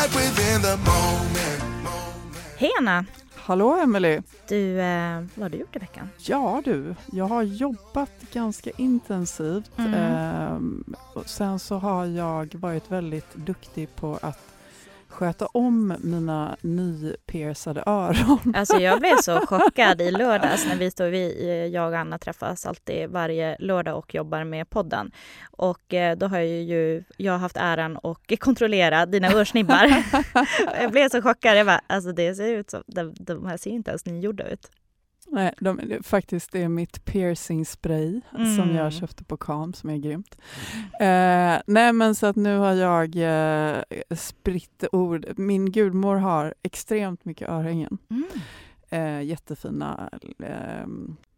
Life 0.00 0.18
within 0.18 0.62
the 0.62 0.76
moment. 0.76 1.62
Hej 2.56 2.70
Anna! 2.78 3.04
Hallå 3.34 3.76
Emelie! 3.82 4.22
Du, 4.48 4.80
eh, 4.80 5.20
vad 5.34 5.42
har 5.42 5.48
du 5.48 5.58
gjort 5.58 5.76
i 5.76 5.78
veckan? 5.78 6.08
Ja 6.18 6.62
du, 6.64 6.94
jag 7.12 7.24
har 7.24 7.42
jobbat 7.42 8.10
ganska 8.32 8.70
intensivt. 8.76 9.70
Mm. 9.78 10.84
Och 11.14 11.28
sen 11.28 11.58
så 11.58 11.76
har 11.76 12.06
jag 12.06 12.54
varit 12.54 12.90
väldigt 12.90 13.34
duktig 13.34 13.96
på 13.96 14.18
att 14.22 14.49
sköta 15.10 15.46
om 15.46 15.94
mina 16.00 16.56
nypiercade 16.60 17.82
öron. 17.86 18.54
Alltså 18.56 18.76
jag 18.76 19.00
blev 19.00 19.16
så 19.16 19.46
chockad 19.46 20.00
i 20.00 20.10
lördags 20.10 20.66
när 20.66 20.76
vi 20.76 20.90
stod, 20.90 21.10
vi, 21.10 21.48
eh, 21.48 21.66
jag 21.66 21.88
och 21.88 21.98
Anna 21.98 22.18
träffas 22.18 22.66
alltid 22.66 23.10
varje 23.10 23.56
lördag 23.58 23.98
och 23.98 24.14
jobbar 24.14 24.44
med 24.44 24.70
podden. 24.70 25.10
Och 25.50 25.94
eh, 25.94 26.16
då 26.16 26.26
har 26.26 26.38
jag 26.38 26.46
ju, 26.48 27.04
jag 27.16 27.32
har 27.32 27.38
haft 27.38 27.56
äran 27.56 27.98
att 28.02 28.40
kontrollera 28.40 29.06
dina 29.06 29.28
örsnibbar. 29.28 30.04
jag 30.80 30.90
blev 30.90 31.08
så 31.08 31.22
chockad, 31.22 31.56
jag 31.56 31.66
bara, 31.66 31.80
alltså 31.86 32.12
det 32.12 32.34
ser 32.34 32.52
ut 32.52 32.70
som, 32.70 32.82
de, 32.86 33.14
de 33.18 33.46
här 33.46 33.56
ser 33.56 33.70
inte 33.70 33.90
ens 33.90 34.06
nygjorda 34.06 34.48
ut. 34.48 34.70
Nej, 35.32 35.54
de, 35.60 35.76
det, 35.76 36.02
faktiskt 36.06 36.52
det 36.52 36.62
är 36.62 36.68
mitt 36.68 37.04
piercing 37.04 37.66
spray 37.66 38.20
Mm. 38.34 38.56
som 38.56 38.70
jag 38.74 38.92
köpte 38.92 39.24
på 39.24 39.36
Kam 39.36 39.72
som 39.72 39.90
är 39.90 39.96
grymt. 39.96 40.36
Eh, 41.00 41.62
nej 41.66 41.92
men 41.92 42.14
så 42.14 42.26
att 42.26 42.36
nu 42.36 42.56
har 42.58 42.72
jag 42.72 43.16
eh, 43.16 43.82
spritt 44.16 44.84
ord. 44.92 45.26
Min 45.36 45.72
gudmor 45.72 46.16
har 46.16 46.54
extremt 46.62 47.24
mycket 47.24 47.48
örhängen. 47.48 47.98
Mm. 48.10 48.24
Eh, 48.90 49.22
jättefina. 49.22 50.10
Eh, 50.38 50.82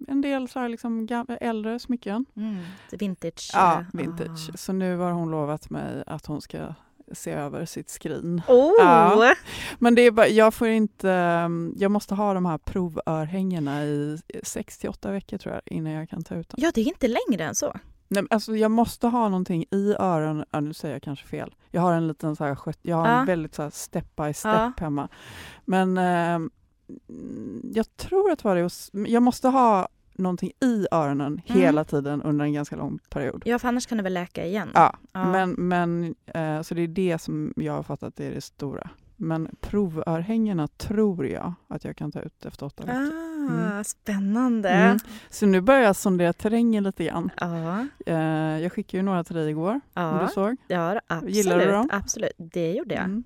en 0.08 0.20
del 0.22 0.48
så 0.48 0.58
här 0.58 0.68
liksom 0.68 1.08
äldre 1.40 1.78
smycken. 1.78 2.24
Mm. 2.36 2.56
Vintage. 2.92 3.50
Ja, 3.54 3.80
eh, 3.80 3.84
vintage. 3.92 4.50
ah. 4.52 4.56
Så 4.56 4.72
nu 4.72 4.96
har 4.96 5.10
hon 5.10 5.30
lovat 5.30 5.70
mig 5.70 6.02
att 6.06 6.26
hon 6.26 6.40
ska 6.40 6.74
se 7.12 7.30
över 7.30 7.64
sitt 7.64 7.90
skrin. 7.90 8.42
Oh! 8.48 8.72
Ja. 8.78 9.34
Men 9.78 9.94
det 9.94 10.02
är 10.02 10.10
bara, 10.10 10.28
jag 10.28 10.54
får 10.54 10.68
inte, 10.68 11.08
um, 11.44 11.74
jag 11.76 11.90
måste 11.90 12.14
ha 12.14 12.34
de 12.34 12.46
här 12.46 12.58
provörhängena 12.58 13.84
i 13.84 14.18
6 14.42 14.78
till 14.78 14.90
8 14.90 15.10
veckor 15.12 15.38
tror 15.38 15.54
jag 15.54 15.62
innan 15.66 15.92
jag 15.92 16.08
kan 16.08 16.24
ta 16.24 16.34
ut 16.34 16.48
dem. 16.48 16.58
Ja, 16.62 16.70
det 16.74 16.80
är 16.80 16.84
inte 16.86 17.08
längre 17.08 17.44
än 17.44 17.54
så. 17.54 17.76
Nej, 18.08 18.24
alltså 18.30 18.56
jag 18.56 18.70
måste 18.70 19.06
ha 19.06 19.28
någonting 19.28 19.64
i 19.70 19.94
öronen, 19.98 20.44
ja, 20.50 20.60
nu 20.60 20.74
säger 20.74 20.94
jag 20.94 21.02
kanske 21.02 21.26
fel. 21.26 21.54
Jag 21.70 21.80
har 21.82 21.92
en 21.92 22.08
liten 22.08 22.36
så 22.36 22.44
här, 22.44 22.56
jag 22.82 22.96
har 22.96 23.08
Ja. 23.08 23.20
en 23.20 23.26
väldigt 23.26 23.54
så 23.54 23.62
här 23.62 23.70
step 23.70 24.16
by 24.16 24.32
step 24.34 24.52
Ja. 24.54 24.72
hemma. 24.76 25.08
Men 25.64 25.98
mm, 25.98 26.50
jag 27.74 27.96
tror 27.96 28.30
att 28.30 28.38
det 28.38 28.48
var 28.48 28.56
det, 28.56 29.10
jag 29.10 29.22
måste 29.22 29.48
ha 29.48 29.88
någonting 30.22 30.52
i 30.60 30.86
öronen 30.90 31.26
Mm. 31.46 31.60
hela 31.62 31.84
tiden 31.84 32.22
under 32.22 32.44
en 32.44 32.52
ganska 32.52 32.76
lång 32.76 32.98
period. 33.10 33.42
Ja, 33.46 33.58
för 33.58 33.68
annars 33.68 33.86
kan 33.86 33.98
det 33.98 34.04
väl 34.04 34.14
läka 34.14 34.46
igen. 34.46 34.70
Ja, 34.74 34.96
Ja. 35.12 35.24
men, 35.32 35.50
men 35.52 36.14
eh, 36.26 36.62
så 36.62 36.74
det 36.74 36.82
är 36.82 36.88
det 36.88 37.18
som 37.22 37.52
jag 37.56 37.72
har 37.72 37.82
fattat 37.82 38.20
är 38.20 38.30
det 38.30 38.40
stora. 38.40 38.90
Men 39.16 39.48
provörhängena 39.60 40.68
tror 40.68 41.26
jag 41.26 41.54
att 41.68 41.84
jag 41.84 41.96
kan 41.96 42.12
ta 42.12 42.20
ut 42.20 42.44
efter 42.44 42.66
åtta 42.66 42.84
veckor. 42.86 43.00
Ah, 43.18 43.28
Mm. 43.42 43.84
spännande. 43.84 44.68
Mm. 44.70 44.98
Så 45.30 45.46
nu 45.46 45.60
börjar 45.60 45.80
jag 45.82 45.96
sondera 45.96 46.32
terrängen 46.32 46.84
lite 46.84 47.04
grann. 47.04 47.30
Ja, 47.40 47.86
Eh, 48.06 48.16
jag 48.62 48.72
skickade 48.72 48.96
ju 48.96 49.02
några 49.02 49.24
till 49.24 49.36
dig 49.36 49.50
igår, 49.50 49.72
om 49.72 49.80
ja, 49.94 50.20
du 50.22 50.32
såg. 50.34 50.56
ja, 50.68 51.00
absolut. 51.06 51.34
Gillar 51.34 51.58
du 51.58 51.66
dem? 51.66 51.88
Absolut, 51.92 52.32
det 52.36 52.72
gjorde 52.72 52.94
jag. 52.94 53.22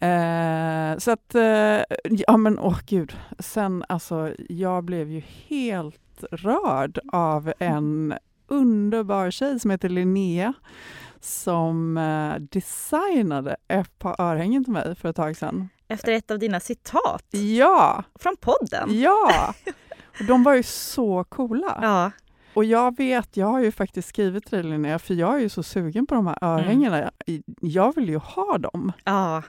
Mm. 0.00 0.92
Eh, 0.92 0.98
så 0.98 1.10
att, 1.10 1.34
eh, 1.34 1.96
ja 2.10 2.36
men 2.36 2.58
åh 2.58 2.78
gud. 2.86 3.16
Sen 3.38 3.84
alltså, 3.88 4.34
jag 4.48 4.84
blev 4.84 5.10
ju 5.10 5.22
helt 5.48 6.24
rörd 6.30 6.98
av 7.12 7.52
en 7.58 8.14
underbar 8.48 9.30
tjej 9.30 9.60
som 9.60 9.70
heter 9.70 9.88
Linnea 9.88 10.52
som 11.20 11.96
eh, 11.98 12.34
designade 12.40 13.56
ett 13.68 13.98
par 13.98 14.20
örhängen 14.20 14.64
till 14.64 14.72
mig 14.72 14.94
för 14.94 15.08
ett 15.08 15.16
tag 15.16 15.36
sedan. 15.36 15.68
Efter 15.88 16.12
ett 16.12 16.30
av 16.30 16.38
dina 16.38 16.60
citat 16.60 17.24
Ja, 17.30 18.04
från 18.14 18.36
podden. 18.36 19.00
ja! 19.00 19.54
Och 20.20 20.24
de 20.26 20.42
var 20.42 20.54
ju 20.54 20.62
så 20.62 21.24
coola. 21.24 21.78
Ja, 21.82 22.10
Och 22.54 22.64
jag 22.64 22.96
vet, 22.96 23.36
jag 23.36 23.46
har 23.46 23.60
ju 23.60 23.72
faktiskt 23.72 24.08
skrivit 24.08 24.46
till 24.46 24.58
dig 24.58 24.70
Linnea, 24.70 24.98
för 24.98 25.14
jag 25.14 25.34
är 25.34 25.38
ju 25.38 25.48
så 25.48 25.62
sugen 25.62 26.06
på 26.06 26.14
de 26.14 26.26
här 26.26 26.38
örhängena. 26.42 27.10
Jag 27.60 27.94
vill 27.94 28.08
ju 28.08 28.16
ha 28.18 28.58
dem. 28.58 28.92
ja. 29.04 29.42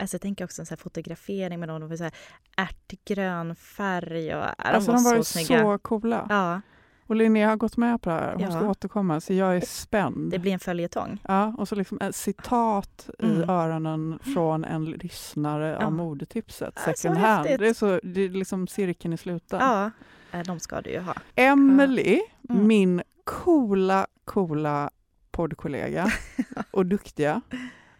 Alltså 0.00 0.14
jag 0.14 0.20
tänker 0.22 0.44
också 0.44 0.62
en 0.62 0.66
så 0.66 0.76
fotografering 0.76 1.60
med 1.60 1.68
dem. 1.68 1.80
De 1.80 1.88
var 1.88 1.96
så 1.96 2.04
här 2.04 2.12
ärtgrön 2.56 3.54
färg 3.56 4.34
och 4.34 4.42
de 4.42 4.52
alltså 4.58 4.92
var, 4.92 4.98
de 4.98 5.04
var 5.04 5.16
så 5.16 5.24
snygga. 5.24 5.62
så 5.62 5.78
coola. 5.78 6.26
Ja, 6.28 6.60
Och 7.06 7.16
Linnea 7.16 7.48
har 7.48 7.56
gått 7.56 7.76
med 7.76 8.02
på 8.02 8.10
det 8.10 8.16
här. 8.16 8.32
Hon 8.32 8.42
Ja. 8.42 8.50
ska 8.50 8.68
återkomma, 8.68 9.20
så 9.20 9.32
jag 9.32 9.56
är 9.56 9.60
spänd. 9.60 10.30
det 10.30 10.38
blir 10.38 10.52
en 10.52 10.58
följetong. 10.58 11.18
Ja, 11.28 11.54
och 11.58 11.68
så 11.68 11.74
liksom 11.74 11.98
ett 12.00 12.16
citat 12.16 13.10
i 13.18 13.24
Mm. 13.26 13.50
öronen 13.50 14.18
från 14.34 14.64
en 14.64 14.84
lyssnare 14.84 15.76
Ja. 15.80 15.86
av 15.86 15.92
modetipset, 15.92 16.74
Ja, 16.86 16.92
second 16.94 17.18
hand. 17.18 17.38
häftigt. 17.46 17.60
Det 17.60 17.68
är, 17.68 17.74
så, 17.74 18.00
det 18.02 18.20
är 18.20 18.28
liksom 18.28 18.66
cirkeln 18.66 19.14
i 19.14 19.16
sluten. 19.16 19.58
Ja, 19.60 19.90
eh, 20.32 20.40
de 20.40 20.60
ska 20.60 20.80
du 20.80 20.90
ju 20.90 21.00
ha. 21.00 21.14
Emily, 21.34 22.20
Mm. 22.50 22.66
min 22.66 23.02
coola, 23.24 24.06
coola 24.24 24.90
poddkollega 25.30 26.06
och 26.70 26.86
duktiga 26.86 27.40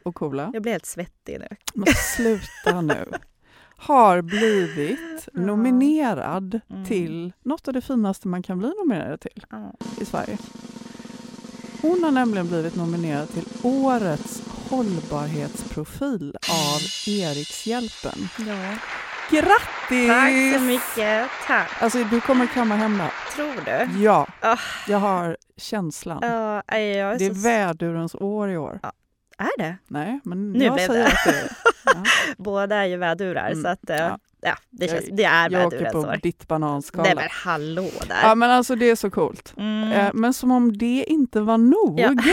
och 0.04 0.14
coola. 0.14 0.50
Jag 0.52 0.62
blir 0.62 0.72
helt 0.72 0.86
svettig 0.86 1.38
nu. 1.40 1.46
Men 1.74 1.86
sluta 1.94 2.80
nu. 2.80 3.06
Har 3.76 4.22
blivit 4.22 5.28
nominerad 5.32 6.60
Mm. 6.70 6.84
till 6.84 7.32
något 7.44 7.68
av 7.68 7.74
det 7.74 7.80
finaste 7.80 8.28
man 8.28 8.42
kan 8.42 8.58
bli 8.58 8.68
nominerad 8.78 9.20
till 9.20 9.44
Ja. 9.50 9.72
i 10.00 10.04
Sverige. 10.04 10.38
Hon 11.82 12.04
har 12.04 12.10
nämligen 12.10 12.48
blivit 12.48 12.76
nominerad 12.76 13.28
till 13.28 13.44
Årets 13.62 14.42
hållbarhetsprofil 14.70 16.36
av 16.50 16.80
Erikshjälpen. 17.06 18.28
ja. 18.38 18.74
Grattis! 19.30 20.08
Tack 20.08 20.54
så 20.54 20.60
mycket. 20.60 21.30
Tack. 21.46 21.82
Alltså 21.82 22.04
du 22.04 22.20
kommer 22.20 22.46
kamma 22.46 22.76
hem 22.76 22.98
det. 22.98 23.10
Tror 23.36 23.54
du? 23.64 24.02
Ja, 24.02 24.26
Ah. 24.40 24.56
jag 24.88 24.98
har 24.98 25.36
känslan. 25.56 26.22
Är 26.22 27.18
Det 27.18 27.24
är 27.26 27.34
så... 27.34 27.40
vädurens 27.40 28.14
år 28.14 28.50
i 28.50 28.56
år. 28.56 28.80
Är 29.40 29.58
det? 29.58 29.76
Nej, 29.88 30.20
men 30.24 30.52
Nu 30.52 30.64
jag 30.64 30.74
blev 30.74 30.86
säger 30.86 31.04
det. 31.04 31.08
att 31.12 31.24
det 31.24 31.30
är. 31.40 31.50
Ja. 31.84 32.02
Båda 32.38 32.76
är 32.76 32.84
ju 32.84 32.96
vädurar 32.96 33.50
Mm, 33.50 33.62
så 33.62 33.68
att 33.68 33.90
eh, 33.90 33.96
ja. 33.96 34.18
ja, 34.40 34.56
det, 34.70 34.88
känns, 34.88 35.04
Jag- 35.08 35.16
det 35.16 35.24
är 35.24 35.50
Jag 35.50 35.66
åker 35.66 35.90
på 35.90 35.98
år. 35.98 36.18
ditt 36.22 36.48
bananskal. 36.48 37.02
Nej 37.02 37.14
men 37.14 37.28
hallå 37.30 37.90
där. 38.08 38.16
Ja 38.22 38.34
men 38.34 38.50
alltså 38.50 38.74
det 38.74 38.90
är 38.90 38.96
så 38.96 39.10
coolt. 39.10 39.54
Mm. 39.56 39.92
Eh, 39.92 40.10
men 40.14 40.34
som 40.34 40.50
om 40.50 40.78
det 40.78 41.04
inte 41.08 41.40
var 41.40 41.58
nog 41.58 42.00
Ja. 42.00 42.14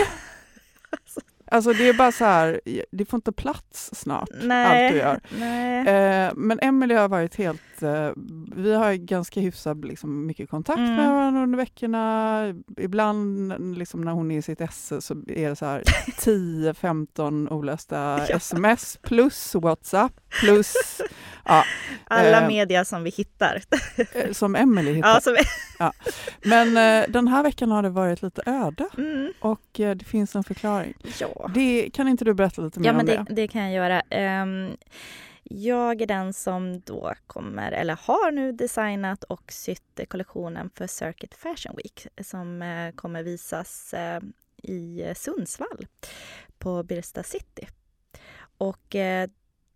Alltså 1.51 1.73
det 1.73 1.89
är 1.89 1.93
bara 1.93 2.11
så 2.11 2.25
här, 2.25 2.61
det 2.91 3.05
får 3.05 3.17
inte 3.17 3.31
plats 3.31 3.89
snart, 3.93 4.29
Nej. 4.43 4.85
allt 4.85 4.93
du 4.93 4.99
gör. 4.99 5.19
Nej. 5.39 5.87
Eh, 5.87 6.31
men 6.35 6.59
Emelie 6.59 6.97
har 6.97 7.07
varit 7.09 7.35
helt, 7.35 7.61
eh, 7.83 8.11
vi 8.55 8.73
har 8.73 8.93
ganska 8.93 9.39
hyfsat 9.39 9.77
liksom, 9.85 10.25
mycket 10.25 10.49
kontakt 10.49 10.77
Mm. 10.79 10.95
med 10.95 11.09
varandra 11.11 11.43
under 11.43 11.57
veckorna. 11.57 12.53
Ibland 12.77 13.53
liksom, 13.77 14.01
när 14.01 14.11
hon 14.11 14.31
är 14.31 14.37
i 14.37 14.41
sitt 14.41 14.61
esse 14.61 15.01
så 15.01 15.13
är 15.27 15.49
det 15.49 15.55
så 15.55 15.65
här 15.65 15.81
10-15 16.19 17.49
olösta 17.53 18.25
Ja. 18.29 18.35
sms 18.35 18.97
plus 19.01 19.55
WhatsApp 19.55 20.13
plus 20.41 20.73
ja, 21.45 21.63
Alla 22.07 22.41
eh, 22.41 22.47
media 22.47 22.85
som 22.85 23.03
vi 23.03 23.09
hittar. 23.09 23.61
eh, 24.13 24.31
som 24.31 24.55
Emelie 24.55 24.93
hittar. 24.93 25.09
Ja, 25.09 25.21
som 25.21 25.33
vi, 25.33 25.43
Men 26.49 26.67
eh, 26.77 27.09
den 27.09 27.27
här 27.27 27.43
veckan 27.43 27.71
har 27.71 27.83
det 27.83 27.89
varit 27.89 28.21
lite 28.21 28.41
öde 28.45 28.87
mm, 28.97 29.31
och 29.39 29.79
eh, 29.79 29.95
det 29.95 30.05
finns 30.05 30.35
en 30.35 30.43
förklaring. 30.43 30.93
ja. 31.19 31.51
Det, 31.53 31.89
kan 31.93 32.07
inte 32.07 32.25
du 32.25 32.33
berätta 32.33 32.61
lite 32.61 32.79
mer 32.79 32.87
Ja, 32.87 32.93
men 32.93 32.99
om 33.01 33.05
det, 33.05 33.25
det? 33.27 33.41
det 33.41 33.47
kan 33.47 33.61
jag 33.63 33.73
göra. 33.73 34.01
Ehm, 34.01 34.77
jag 35.49 36.01
är 36.01 36.07
den 36.07 36.33
som 36.33 36.79
då 36.79 37.13
kommer, 37.27 37.71
eller 37.71 37.95
har 37.95 38.31
nu 38.31 38.51
designat 38.51 39.23
och 39.23 39.51
sytt 39.51 39.99
kollektionen 40.07 40.69
för 40.75 40.87
Circuit 40.87 41.33
Fashion 41.33 41.75
Week 41.75 42.07
som 42.21 42.61
eh, 42.61 42.91
kommer 42.91 43.23
visas 43.23 43.93
eh, 43.93 44.21
i 44.63 45.13
Sundsvall 45.15 45.87
på 46.57 46.83
Birsta 46.83 47.23
City. 47.23 47.67
Och 48.57 48.95
eh, 48.95 49.29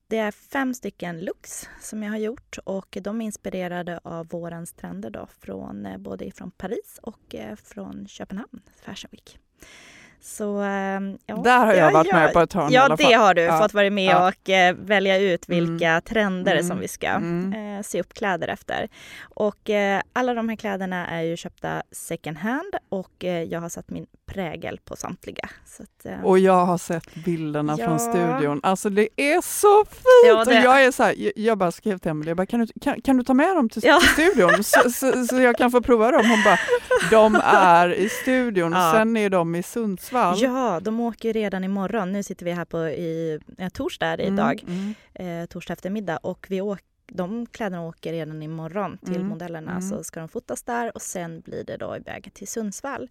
det 0.08 0.18
är 0.18 0.32
fem 0.32 0.74
stycken 0.74 1.20
looks 1.20 1.70
som 1.82 2.04
jag 2.04 2.12
har 2.12 2.18
gjort 2.18 2.58
och 2.64 2.98
de 3.02 3.22
är 3.22 3.26
inspirerade 3.26 4.00
av 4.04 4.28
vårens 4.28 4.74
trender 4.74 5.10
då 5.10 5.28
från 5.40 5.88
både 5.98 6.32
från 6.32 6.52
Paris 6.52 7.00
och 7.04 7.36
från 7.64 8.08
Köpenhamn 8.08 8.62
Fashion 8.86 9.10
Week. 9.12 9.40
Så 10.24 10.62
eh, 10.62 11.00
ja, 11.26 11.36
Där 11.44 11.66
har 11.66 11.74
jag 11.74 11.88
ja, 11.90 11.92
varit 11.94 12.08
ja, 12.08 12.16
med 12.16 12.34
på 12.34 12.40
ett 12.40 12.54
hörn 12.54 12.72
i 12.72 12.74
Ja, 12.74 12.82
alla 12.82 12.98
fall. 12.98 13.12
det 13.12 13.16
har 13.18 13.34
du 13.34 13.42
Ja. 13.42 13.58
fått 13.60 13.74
vara 13.74 13.90
med 13.90 14.04
Ja. 14.12 14.28
och 14.28 14.50
eh, 14.50 14.76
välja 14.76 15.18
ut 15.18 15.50
vilka 15.50 16.02
trender 16.02 16.52
Mm. 16.52 16.64
som 16.68 16.80
vi 16.80 16.88
ska 16.88 17.08
Mm. 17.08 17.78
eh, 17.78 17.82
se 17.82 18.00
upp 18.02 18.14
kläder 18.14 18.48
efter. 18.48 18.88
Och 19.36 19.70
eh, 19.70 20.02
alla 20.14 20.34
de 20.34 20.50
här 20.50 20.56
kläderna 20.56 21.08
är 21.08 21.22
ju 21.22 21.38
köpta 21.38 21.84
second 21.92 22.38
hand 22.38 22.74
och 22.90 23.26
eh, 23.26 23.44
jag 23.44 23.60
har 23.62 23.70
satt 23.70 23.90
min 23.90 24.06
prägel 24.34 24.80
på 24.86 24.96
samtliga. 24.96 25.50
Att, 25.80 26.06
eh, 26.06 26.26
Och 26.26 26.40
jag 26.40 26.66
har 26.66 26.78
sett 26.78 27.16
bilderna 27.26 27.76
Ja. 27.80 27.86
från 27.86 28.00
studion. 28.00 28.60
Alltså 28.64 28.90
det 28.90 29.08
är 29.16 29.42
så 29.42 29.86
fint! 29.86 30.04
Ja, 30.28 30.42
Och 30.42 30.54
jag 30.54 30.84
är 30.86 30.92
så 30.92 31.04
här, 31.04 31.16
jag- 31.40 31.58
bara 31.58 31.72
skrev 31.72 31.98
till 31.98 32.12
Emelie, 32.12 32.30
jag 32.30 32.38
bara, 32.38 32.46
kan, 32.46 32.60
du, 32.60 32.68
kan, 32.82 33.02
kan 33.02 33.18
du 33.18 33.24
ta 33.24 33.34
med 33.34 33.56
dem 33.56 33.70
till, 33.70 33.82
Ja. 33.86 34.00
till 34.00 34.10
studion 34.10 34.64
så, 34.64 34.90
så, 34.92 35.26
så 35.26 35.40
jag 35.40 35.56
kan 35.58 35.72
få 35.72 35.82
prova 35.82 36.12
dem? 36.12 36.30
Hon 36.30 36.44
bara, 36.44 36.60
de 37.12 37.42
är 37.44 37.94
i 37.94 38.10
studion 38.10 38.72
Ja. 38.76 38.90
och 38.92 38.96
sen 38.98 39.18
är 39.18 39.30
de 39.30 39.56
i 39.56 39.64
Sundsvall. 39.64 40.42
Ja, 40.42 40.80
de 40.82 41.00
åker 41.00 41.34
redan 41.34 41.64
imorgon. 41.64 42.12
Nu 42.12 42.24
sitter 42.24 42.46
vi 42.46 42.52
här 42.52 42.66
på 42.66 42.78
i, 42.88 43.40
eh, 43.58 43.70
torsdag 43.70 44.22
idag, 44.22 44.64
Mm, 44.68 44.94
eh, 45.42 45.46
torsdag 45.48 45.74
eftermiddag 45.74 46.18
och 46.18 46.46
vi 46.50 46.62
åker 46.62 46.86
de 47.14 47.46
kläderna 47.46 47.82
åker 47.82 48.12
redan 48.12 48.44
imorgon 48.44 48.98
till 48.98 49.16
Mm, 49.16 49.28
modellerna 49.28 49.72
mm. 49.72 49.82
så 49.82 50.04
ska 50.04 50.20
de 50.20 50.30
fotas 50.30 50.64
där 50.64 50.92
och 50.96 51.02
sen 51.02 51.42
blir 51.42 51.64
det 51.64 51.78
då 51.78 51.96
iväg 51.96 52.34
till 52.34 52.48
Sundsvall. 52.48 53.10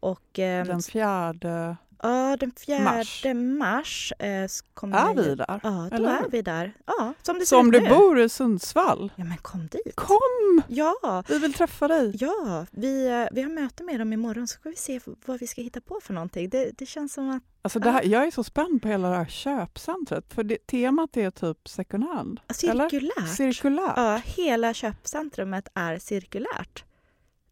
Och, 0.00 0.38
eh. 0.38 0.66
Den 0.66 0.82
fjärde, 0.82 1.76
ja, 2.02 2.36
den 2.40 2.52
fjärde 2.52 3.34
mars. 3.34 3.58
mars, 3.58 4.12
eh, 4.18 4.48
kommer 4.74 4.98
är 5.10 5.14
vi 5.14 5.34
där? 5.34 5.46
Ja, 5.62 5.88
då 5.90 5.96
Eller 5.96 6.08
är 6.10 6.28
vi 6.30 6.42
där. 6.42 6.72
Ja, 6.86 7.14
som 7.22 7.38
det 7.38 7.46
Så 7.46 7.58
om 7.60 7.70
du 7.70 7.80
nu. 7.80 7.88
bor 7.88 8.20
i 8.20 8.28
Sundsvall, 8.28 9.12
Ja, 9.16 9.24
men 9.24 9.38
kom 9.38 9.66
dit. 9.66 9.96
kom! 9.96 10.62
Ja, 10.68 11.22
Vi 11.28 11.38
vill 11.38 11.54
träffa 11.54 11.88
dig. 11.88 12.16
ja 12.20 12.66
vi, 12.70 13.06
eh, 13.06 13.26
vi 13.32 13.42
har 13.42 13.50
möte 13.50 13.82
med 13.84 13.98
dem 14.00 14.12
imorgon 14.12 14.48
så 14.48 14.52
ska 14.54 14.68
vi 14.68 14.76
se 14.76 15.00
vad 15.26 15.40
vi 15.40 15.46
ska 15.46 15.62
hitta 15.62 15.80
på 15.80 16.00
för 16.02 16.14
någonting. 16.14 16.48
Det, 16.48 16.70
det 16.78 16.86
känns 16.86 17.12
som 17.14 17.30
att 17.30 17.42
Alltså 17.64 17.78
det 17.78 17.90
här, 17.90 18.02
jag 18.04 18.26
är 18.26 18.30
så 18.30 18.44
spänd 18.44 18.82
på 18.82 18.88
hela 18.88 19.08
det 19.10 19.16
här 19.16 19.24
köpcentret, 19.26 20.32
för 20.34 20.42
det, 20.44 20.66
temat 20.66 21.16
är 21.16 21.30
typ 21.30 21.68
second 21.68 22.04
hand. 22.04 22.40
Eller? 22.62 22.88
cirkulärt. 22.88 23.36
Cirkulärt. 23.36 23.92
Ja, 23.96 24.20
hela 24.24 24.74
köpcentrumet 24.74 25.68
är 25.74 25.98
cirkulärt. 25.98 26.84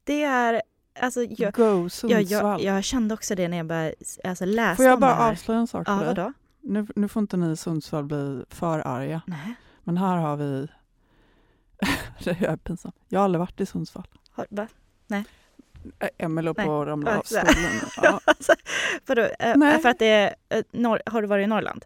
Det 0.05 0.23
är, 0.23 0.63
alltså 1.01 1.23
jag, 1.23 1.53
Go 1.55 1.63
jag, 1.83 1.93
Sundsvall. 1.93 2.63
jag, 2.63 2.77
jag 2.77 2.85
kände 2.85 3.15
också 3.15 3.35
det 3.35 3.49
när 3.49 3.57
jag 3.57 3.67
började 3.67 3.95
alltså, 4.25 4.45
läsa 4.45 4.77
Får 4.77 4.85
jag 4.85 5.01
bara 5.01 5.15
här. 5.15 5.31
avslöja 5.33 5.61
en 5.61 5.67
sak 5.67 5.89
Ja, 5.89 5.99
för 5.99 6.05
dig? 6.05 6.15
vadå? 6.15 6.33
Nu, 6.63 6.87
nu 6.97 7.09
får 7.09 7.21
inte 7.21 7.37
ni 7.37 7.53
i 7.53 7.57
Sundsvall 7.57 8.05
bli 8.05 8.45
för 8.51 8.79
arga, 8.87 9.23
Nej. 9.27 9.55
men 9.85 9.97
här 9.97 10.17
har 10.17 10.37
vi... 10.37 10.69
det 12.25 12.31
är 12.31 12.57
pinsamt. 12.57 12.95
Jag 13.09 13.21
har 13.21 13.25
aldrig 13.25 13.39
varit 13.41 13.61
i 13.61 13.67
Sundsvall. 13.67 14.07
Har, 14.31 14.47
va? 14.51 14.67
Äh, 16.01 16.09
Emelie 16.19 16.55
Nej. 16.57 16.67
på 16.67 16.81
att 16.83 16.89
ramla 16.89 17.11
Ja, 17.11 17.19
av 17.19 17.23
så 17.23 17.35
stolen. 17.35 17.71
Ja. 18.03 18.21
Alltså, 18.25 18.53
vadå? 19.07 19.23
Eh, 19.39 19.57
Nej. 19.57 19.79
För 19.83 19.89
att 19.89 19.99
det 19.99 20.07
är, 20.07 20.35
eh, 20.49 20.63
norr, 20.73 21.03
har 21.07 21.23
du 21.23 21.29
varit 21.29 21.45
i 21.45 21.47
Norrland? 21.47 21.85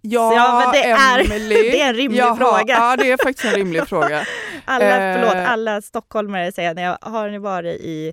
Ja, 0.00 0.34
Ja, 0.34 0.60
men 0.64 0.72
det 0.72 0.90
är- 0.90 1.38
det 1.48 1.80
är 1.80 1.88
en 1.88 1.94
rimlig 1.94 2.18
Jaha, 2.18 2.36
fråga. 2.36 2.74
Ja, 2.74 2.96
det 2.96 3.10
är 3.12 3.16
faktiskt 3.22 3.44
en 3.44 3.52
rimlig 3.54 3.88
fråga. 3.88 4.26
Alla, 4.64 4.84
Eh. 4.84 5.14
förlåt, 5.20 5.48
alla 5.48 5.82
stockholmare 5.82 6.52
säger 6.52 6.74
när 6.74 6.82
jag 6.82 6.98
har 7.02 7.28
ni 7.30 7.38
varit 7.38 7.80
i 7.80 8.12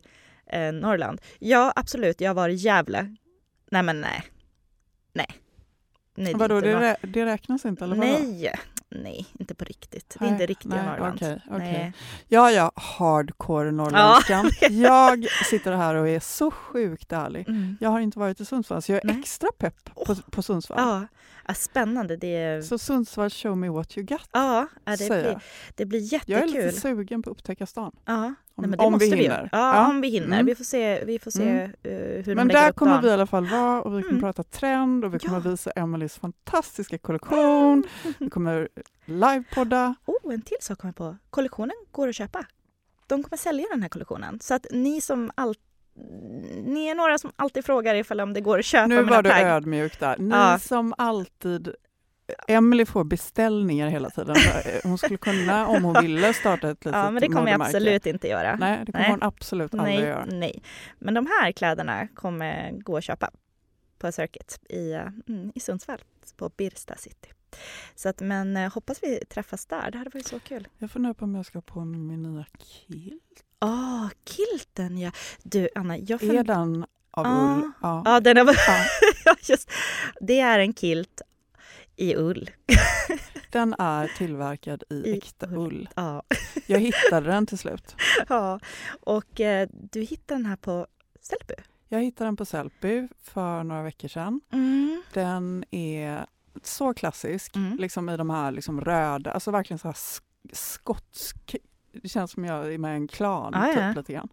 eh, 0.51 0.71
Norrland? 0.71 1.21
Ja, 1.39 1.74
absolut. 1.75 2.21
Jag 2.21 2.33
varit 2.33 2.53
i 2.59 2.63
Gävle. 2.63 3.15
Nej, 3.71 3.83
men 3.83 4.01
nej. 4.01 4.24
Nej. 5.13 5.27
nej 6.15 6.33
Vadå, 6.33 6.62
det, 6.62 6.75
rä- 6.75 6.98
det 7.13 7.25
räknas 7.25 7.65
inte? 7.65 7.83
Eller 7.83 7.95
vadå? 7.95 8.07
Nej. 8.12 8.53
Nej, 8.95 9.25
inte 9.39 9.56
på 9.56 9.65
riktigt. 9.65 10.09
Det 10.19 10.25
är 10.25 10.25
Nej, 10.25 10.33
inte 10.33 10.45
riktiga 10.45 10.75
nej, 10.75 10.86
Norrland. 10.86 11.15
okej, 11.15 11.42
okej. 11.48 11.57
Nej. 11.59 11.94
Ja, 12.27 12.51
ja, 12.51 12.71
hardcore 12.75 13.71
norrländskan. 13.71 14.50
Jag 14.69 15.25
sitter 15.50 15.71
här 15.71 15.95
och 15.95 16.09
är 16.09 16.19
så 16.19 16.51
sjukt 16.51 17.12
ärlig. 17.12 17.50
Mm. 17.50 17.77
Jag 17.81 17.89
har 17.89 18.00
inte 18.00 18.19
varit 18.19 18.39
i 18.42 18.45
Sundsvall, 18.45 18.81
så 18.81 18.92
jag 18.92 19.00
är 19.03 19.07
Nej. 19.07 19.19
extra 19.19 19.50
pepp 19.57 19.95
på, 20.06 20.15
på 20.15 20.42
Sundsvall. 20.42 20.80
Ja, 20.80 21.07
ja, 21.47 21.53
spännande. 21.53 22.17
Det, 22.17 22.27
är- 22.35 22.61
Så 22.61 22.77
Sundsvall, 22.77 23.29
show 23.29 23.57
me 23.57 23.69
what 23.69 23.97
you 23.97 24.05
got, 24.05 24.29
ja, 24.31 24.67
ja, 24.85 24.95
det, 24.95 25.07
blir, 25.09 25.39
det 25.75 25.85
blir 25.85 25.99
Jag 26.13 26.13
är 26.13 26.45
jättekul. 26.45 26.65
lite 26.65 26.79
sugen 26.81 27.21
på 27.21 27.29
att 27.29 27.38
upptäcka 27.38 27.65
stan. 27.65 27.95
Ja, 28.05 28.33
Om, 28.55 28.69
nej, 28.69 28.79
om 28.79 28.97
vi 28.97 29.09
vi 29.09 29.15
ju. 29.15 29.21
hinner. 29.21 29.49
Ja, 29.51 29.89
om 29.89 30.01
vi 30.01 30.09
hinner. 30.09 30.27
Mm. 30.39 30.45
Vi 30.45 30.55
får 30.55 30.63
se, 30.63 31.05
vi 31.05 31.19
får 31.19 31.31
se 31.31 31.49
Mm. 31.49 31.63
eh, 31.83 31.91
hur 31.91 32.23
de 32.23 32.35
Men 32.35 32.47
lägger 32.47 32.61
där 32.61 32.71
kommer 32.71 32.91
dagen. 32.91 33.01
vi 33.03 33.09
i 33.09 33.11
alla 33.11 33.27
fall 33.27 33.45
vara 33.45 33.81
och 33.81 33.91
vi 33.97 34.01
kommer 34.01 34.09
Mm. 34.09 34.21
prata 34.21 34.43
trend 34.43 35.05
och 35.05 35.13
vi 35.13 35.19
kommer 35.19 35.41
Ja. 35.45 35.49
visa 35.51 35.71
Emelies 35.71 36.15
fantastiska 36.17 36.97
kollektion. 36.97 37.83
Vi 38.17 38.29
kommer 38.29 38.69
livepodda. 39.05 39.95
Oh, 40.05 40.33
en 40.33 40.41
till 40.41 40.57
sak 40.61 40.77
kom 40.79 40.88
jag 40.88 40.95
på. 40.95 41.17
Kollektionen 41.29 41.75
går 41.91 42.07
att 42.07 42.15
köpa. 42.15 42.45
De 43.07 43.23
kommer 43.23 43.38
sälja 43.38 43.65
den 43.71 43.81
här 43.81 43.89
kollektionen. 43.89 44.39
Så 44.39 44.53
att 44.53 44.65
ni 44.71 45.01
som 45.01 45.31
alltid 45.35 45.63
ni 46.63 46.88
är 46.88 46.95
några 46.95 47.18
som 47.18 47.31
alltid 47.36 47.65
frågar 47.65 47.95
ifall 47.95 48.19
om 48.21 48.33
det 48.33 48.42
går 48.42 48.59
att 48.59 48.65
köpa 48.65 48.88
Nu 48.88 49.03
var 49.03 49.24
du 49.24 49.31
ödmjuk 49.31 50.00
där. 50.00 50.18
Ni 50.18 50.36
Ja. 50.36 50.59
som 50.59 50.94
alltid 50.98 51.75
Emily 52.48 52.86
får 52.86 53.03
beställningar 53.03 53.88
hela 53.88 54.09
tiden. 54.09 54.36
Hon 54.83 54.98
skulle 54.98 55.18
kunna, 55.18 55.68
om 55.68 55.83
hon 55.83 56.01
ville, 56.01 56.33
starta 56.33 56.69
ett 56.69 56.86
litet 56.86 57.00
Ja, 57.00 57.12
men 57.12 57.21
det 57.21 57.27
kommer 57.27 57.51
jag 57.51 57.62
absolut 57.62 58.06
inte 58.06 58.27
göra. 58.27 58.56
Nej, 58.56 58.80
det 58.86 58.92
kommer 58.92 59.03
Nej. 59.03 59.12
hon 59.12 59.24
absolut 59.24 59.74
aldrig 59.74 59.95
nej, 59.95 60.05
göra. 60.08 60.25
nej. 60.25 60.63
Men 61.00 61.13
de 61.13 61.27
här 61.27 61.51
kläderna 61.51 62.08
kommer 62.08 62.72
gå 62.72 62.98
att 62.98 63.03
köpa 63.03 63.31
på 63.98 64.12
Circuit 64.12 64.60
i, 64.70 64.93
mm, 65.27 65.51
i 65.55 65.60
Sundsvall, 65.60 66.00
på 66.38 66.50
Birsta 66.50 66.96
City. 66.96 67.29
Så 67.96 68.10
att, 68.10 68.20
men 68.22 68.58
eh, 68.58 68.74
hoppas 68.74 69.03
vi 69.03 69.25
träffas 69.25 69.65
där. 69.65 69.91
Det 69.91 69.98
hade 69.98 70.10
varit 70.10 70.27
så 70.27 70.39
kul. 70.39 70.67
Jag 70.77 70.91
funderar 70.91 71.13
på 71.13 71.25
om 71.25 71.36
jag 71.36 71.46
ska 71.46 71.58
ha 71.58 71.62
på 71.62 71.86
mig 71.86 72.00
min 72.00 72.22
nya 72.22 72.46
kilt. 72.60 73.43
Ah, 73.62 74.10
kilten 74.25 74.98
ja. 74.98 75.12
Du 75.44 75.70
Anna, 75.75 75.98
jag 75.98 76.24
Är 76.24 76.27
fun- 76.27 76.44
den 76.44 76.86
av 77.12 77.25
Ja. 77.25 77.56
ull? 77.58 77.72
Ja. 77.82 78.01
Ja, 78.06 78.20
den 78.20 78.38
är... 78.38 78.46
Ja, 79.25 79.36
just. 79.50 79.72
Det 80.22 80.39
är 80.39 80.60
en 80.60 80.74
kilt 80.74 81.22
i 81.96 82.15
ull. 82.15 82.50
Den 83.51 83.75
är 83.80 84.08
tillverkad 84.18 84.84
i, 84.89 84.96
I 84.96 85.18
äkta 85.18 85.46
ull. 85.48 85.56
ull. 85.58 85.89
Ja. 85.96 86.24
Jag 86.68 86.80
hittade 86.80 87.27
den 87.32 87.46
till 87.46 87.58
slut. 87.58 87.96
ja. 88.30 88.60
Och 89.01 89.39
eh, 89.41 89.68
du 89.72 90.01
hittade 90.01 90.39
den 90.39 90.46
här 90.46 90.56
på 90.56 90.88
Sellby. 91.22 91.53
Jag 91.88 92.01
hittade 92.01 92.27
den 92.27 92.38
på 92.38 92.46
Sellby 92.46 93.08
för 93.24 93.63
några 93.63 93.84
veckor 93.84 94.08
sedan. 94.08 94.41
Mm. 94.53 95.03
Den 95.13 95.63
är 95.72 96.25
så 96.63 96.94
klassisk, 96.94 97.56
Mm. 97.56 97.77
liksom 97.77 98.10
i 98.10 98.18
de 98.18 98.30
här 98.30 98.51
liksom 98.51 98.82
röda, 98.82 99.32
alltså 99.32 99.51
verkligen 99.51 99.80
så 99.80 99.88
här 99.88 99.94
sk- 99.94 100.22
skotsk... 100.53 101.56
Det 101.91 102.10
känns 102.10 102.31
som 102.31 102.45
jag 102.45 102.74
är 102.74 102.77
med 102.77 102.93
i 102.93 102.95
en 102.95 103.07
klan, 103.07 103.53
Ah, 103.55 103.65
typ 103.67 103.77
ja. 103.77 103.93
lite 103.95 104.13
grann. 104.13 104.29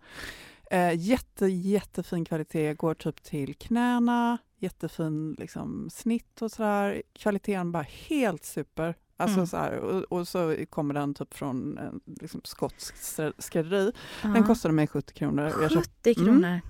Eh, 0.70 0.94
jätte, 1.00 1.46
jättefin 1.46 2.24
kvalitet, 2.24 2.74
går 2.74 2.94
typ 2.94 3.22
till 3.22 3.54
knäna, 3.54 4.38
jättefin 4.58 5.36
liksom, 5.38 5.90
snitt 5.90 6.42
och 6.42 6.52
sådär. 6.52 7.02
Kvaliteten 7.12 7.72
bara 7.72 7.86
helt 8.08 8.44
super. 8.44 8.94
Alltså 9.16 9.36
Mm. 9.36 9.46
så 9.46 9.56
här, 9.56 9.72
och, 9.78 10.02
och 10.02 10.28
så 10.28 10.56
kommer 10.70 10.94
den 10.94 11.14
typ 11.14 11.34
från 11.34 11.78
liksom, 12.20 12.40
skotsk 12.44 12.94
skrä- 12.94 13.32
skrädderi. 13.38 13.92
Ja. 14.22 14.28
Den 14.28 14.44
kostade 14.44 14.74
mig 14.74 14.86
70 14.86 15.14
kronor. 15.14 15.44
Jag 15.44 15.70
köpte, 15.72 16.10
70 16.14 16.14
kronor. 16.14 16.60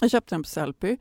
jag 0.00 0.10
köpte 0.10 0.34
den 0.34 0.42
på 0.42 0.48
Sellby. 0.48 0.96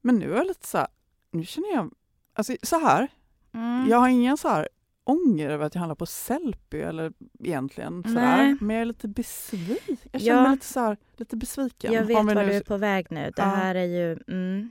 Men 0.00 0.14
nu 0.16 0.32
är 0.32 0.36
jag 0.36 0.46
lite 0.46 0.66
så 0.66 0.78
här, 0.78 0.86
nu 1.30 1.44
känner 1.44 1.74
jag, 1.74 1.92
alltså 2.34 2.56
så 2.62 2.78
här, 2.78 3.08
Mm. 3.52 3.88
jag 3.88 3.98
har 3.98 4.08
ingen 4.08 4.36
så 4.36 4.48
här 4.48 4.68
ånger 5.08 5.50
över 5.50 5.64
att 5.66 5.74
jag 5.74 5.80
handlar 5.80 5.94
på 5.94 6.06
Sellby 6.06 6.80
eller 6.80 7.12
egentligen 7.44 8.02
sådär. 8.02 8.56
Men 8.60 8.70
jag 8.76 8.80
är 8.80 8.84
lite 8.84 9.08
besviken. 9.08 9.96
Jag 10.12 10.20
känner 10.22 10.36
Ja. 10.36 10.42
mig 10.42 10.50
lite, 10.52 10.66
så 10.66 10.80
här, 10.80 10.96
lite 11.16 11.36
besviken. 11.36 11.92
Jag 11.92 12.04
vet 12.04 12.16
Om 12.18 12.26
vi 12.26 12.34
var 12.34 12.42
nu- 12.44 12.48
du 12.50 12.56
är 12.56 12.60
på 12.60 12.76
väg 12.76 13.06
nu. 13.10 13.20
Det 13.36 13.42
Ja. 13.42 13.44
här 13.44 13.74
är 13.74 13.84
ju... 13.84 14.12
Mm, 14.28 14.70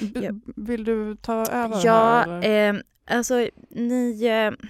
B- 0.00 0.20
Ja. 0.22 0.30
Vill 0.56 0.84
du 0.84 1.16
ta 1.16 1.46
över 1.46 1.76
här? 1.76 1.82
Ja, 1.86 2.22
eller? 2.24 2.74
eh, 2.74 2.80
alltså 3.06 3.48
ni... 3.70 4.10
Eh, 4.26 4.66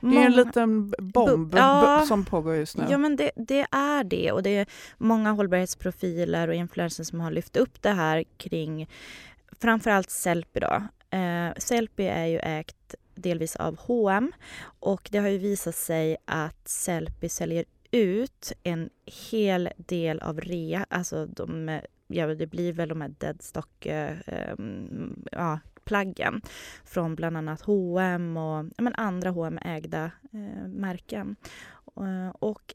det 0.00 0.16
är 0.16 0.26
en 0.26 0.32
liten 0.32 0.94
bomb 0.98 1.54
ja. 1.56 2.04
som 2.08 2.24
pågår 2.24 2.54
just 2.56 2.76
nu. 2.76 2.84
Ja 2.90 2.98
men 2.98 3.16
det, 3.16 3.30
det 3.36 3.66
är 3.70 4.04
det 4.04 4.32
och 4.32 4.42
det 4.42 4.50
är 4.56 4.66
många 4.98 5.32
hållbarhetsprofiler 5.32 6.48
och 6.48 6.54
influencers 6.54 7.06
som 7.08 7.20
har 7.20 7.30
lyft 7.30 7.56
upp 7.56 7.82
det 7.82 7.90
här 7.90 8.24
kring 8.36 8.88
framförallt 9.60 10.10
Sellpy 10.10 10.60
då. 10.60 10.82
Eh, 11.18 11.52
Sellpy 11.58 12.02
är 12.04 12.26
ju 12.26 12.38
ägt 12.38 12.94
delvis 13.16 13.56
av 13.56 13.78
H&M 13.78 14.32
och 14.80 15.08
det 15.12 15.18
har 15.18 15.28
ju 15.28 15.38
visat 15.38 15.74
sig 15.74 16.16
att 16.24 16.68
Sellpy 16.68 17.28
säljer 17.28 17.64
ut 17.90 18.52
en 18.62 18.90
hel 19.30 19.68
del 19.76 20.20
av 20.20 20.40
rea, 20.40 20.86
alltså 20.90 21.26
de, 21.26 21.80
ja 22.06 22.26
det 22.26 22.46
blir 22.46 22.72
väl 22.72 22.88
de 22.88 23.00
här 23.00 23.14
deadstock 23.18 23.86
eh, 23.86 24.16
mm, 24.58 25.24
ja, 25.32 25.60
plaggen 25.84 26.40
från 26.84 27.14
bland 27.14 27.36
annat 27.36 27.60
H&M 27.60 28.36
och 28.36 28.64
ja, 28.76 28.82
men 28.82 28.94
andra 28.94 29.30
H&M 29.30 29.58
ägda 29.62 30.10
eh, 30.32 30.68
märken. 30.68 31.36
Eh, 31.96 32.28
och 32.38 32.74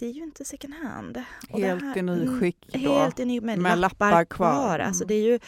det 0.00 0.06
är 0.06 0.12
ju 0.12 0.22
inte 0.22 0.44
second 0.44 0.74
hand. 0.74 1.22
Och 1.50 1.60
Helt 1.60 1.82
här- 1.82 1.96
i 1.96 2.00
mm, 2.00 2.18
nyskick 2.18 2.56
då. 2.72 2.78
Helt 2.78 3.20
i 3.20 3.24
ny 3.24 3.40
med, 3.40 3.58
Med 3.58 3.78
lappar, 3.78 4.10
lappar 4.10 4.24
kvar. 4.24 4.52
kvar. 4.52 4.78
Alltså 4.78 5.04
Mm. 5.04 5.08
det, 5.08 5.14
är 5.14 5.22
ju, 5.32 5.38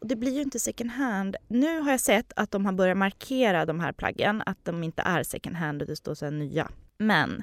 det 0.00 0.16
blir 0.16 0.32
ju 0.34 0.42
inte 0.42 0.60
second 0.60 0.90
hand. 0.90 1.36
Nu 1.48 1.80
har 1.80 1.90
jag 1.90 2.00
sett 2.00 2.32
att 2.36 2.50
de 2.50 2.66
har 2.66 2.72
börjat 2.72 2.96
markera 2.96 3.66
de 3.66 3.80
här 3.80 3.92
plaggen, 3.92 4.42
att 4.46 4.64
de 4.64 4.82
inte 4.84 5.02
är 5.02 5.22
second 5.22 5.56
hand 5.56 5.82
och 5.82 5.88
det 5.88 5.96
står 5.96 6.14
så 6.14 6.24
här 6.24 6.32
nya. 6.32 6.68
Men 6.98 7.42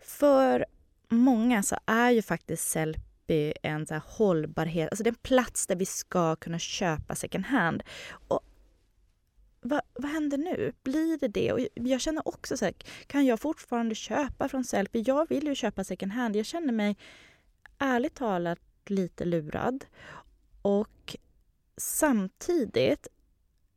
för 0.00 0.66
många 1.08 1.62
så 1.62 1.76
är 1.86 2.10
ju 2.10 2.22
faktiskt 2.22 2.68
Sellpy 2.68 3.52
en 3.62 3.86
så 3.86 4.00
hållbarhet, 4.06 4.88
alltså 4.90 5.02
det 5.04 5.08
är 5.08 5.12
en 5.12 5.18
plats 5.22 5.66
där 5.66 5.76
vi 5.76 5.86
ska 5.86 6.36
kunna 6.36 6.58
köpa 6.58 7.14
second 7.14 7.44
hand. 7.46 7.82
Och 8.28 8.40
vad, 9.64 9.80
vad 9.94 10.10
händer 10.10 10.38
nu? 10.38 10.72
Blir 10.82 11.18
det 11.18 11.28
det? 11.28 11.52
Och 11.52 11.60
jag 11.74 12.00
känner 12.00 12.28
också 12.28 12.56
så 12.56 12.64
här, 12.64 12.74
kan 13.06 13.26
jag 13.26 13.40
fortfarande 13.40 13.94
köpa 13.94 14.48
från 14.48 14.64
Sellpy? 14.64 15.02
Jag 15.06 15.28
vill 15.28 15.46
ju 15.46 15.54
köpa 15.54 15.84
second 15.84 16.12
hand. 16.12 16.36
Jag 16.36 16.46
känner 16.46 16.72
mig 16.72 16.96
ärligt 17.78 18.14
talat 18.14 18.58
lite 18.86 19.24
lurad. 19.24 19.84
Och 20.62 21.16
samtidigt 21.76 23.08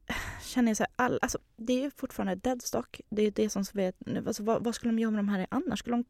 känner 0.41 0.69
jag 0.69 0.77
så 0.77 0.83
här, 0.83 0.91
all, 0.95 1.19
alltså, 1.21 1.39
det 1.55 1.73
är 1.73 1.81
ju 1.81 1.91
fortfarande 1.91 2.35
deadstock. 2.35 3.01
Det 3.09 3.21
är 3.21 3.31
det 3.31 3.49
som 3.49 3.63
vet, 3.73 3.95
alltså, 4.27 4.43
vad, 4.43 4.63
vad 4.63 4.75
skulle 4.75 4.93
de 4.93 4.99
göra 4.99 5.11
med 5.11 5.19
de 5.19 5.29
här 5.29 5.47
annars? 5.51 5.79
Skulle 5.79 5.95
de, 5.95 6.05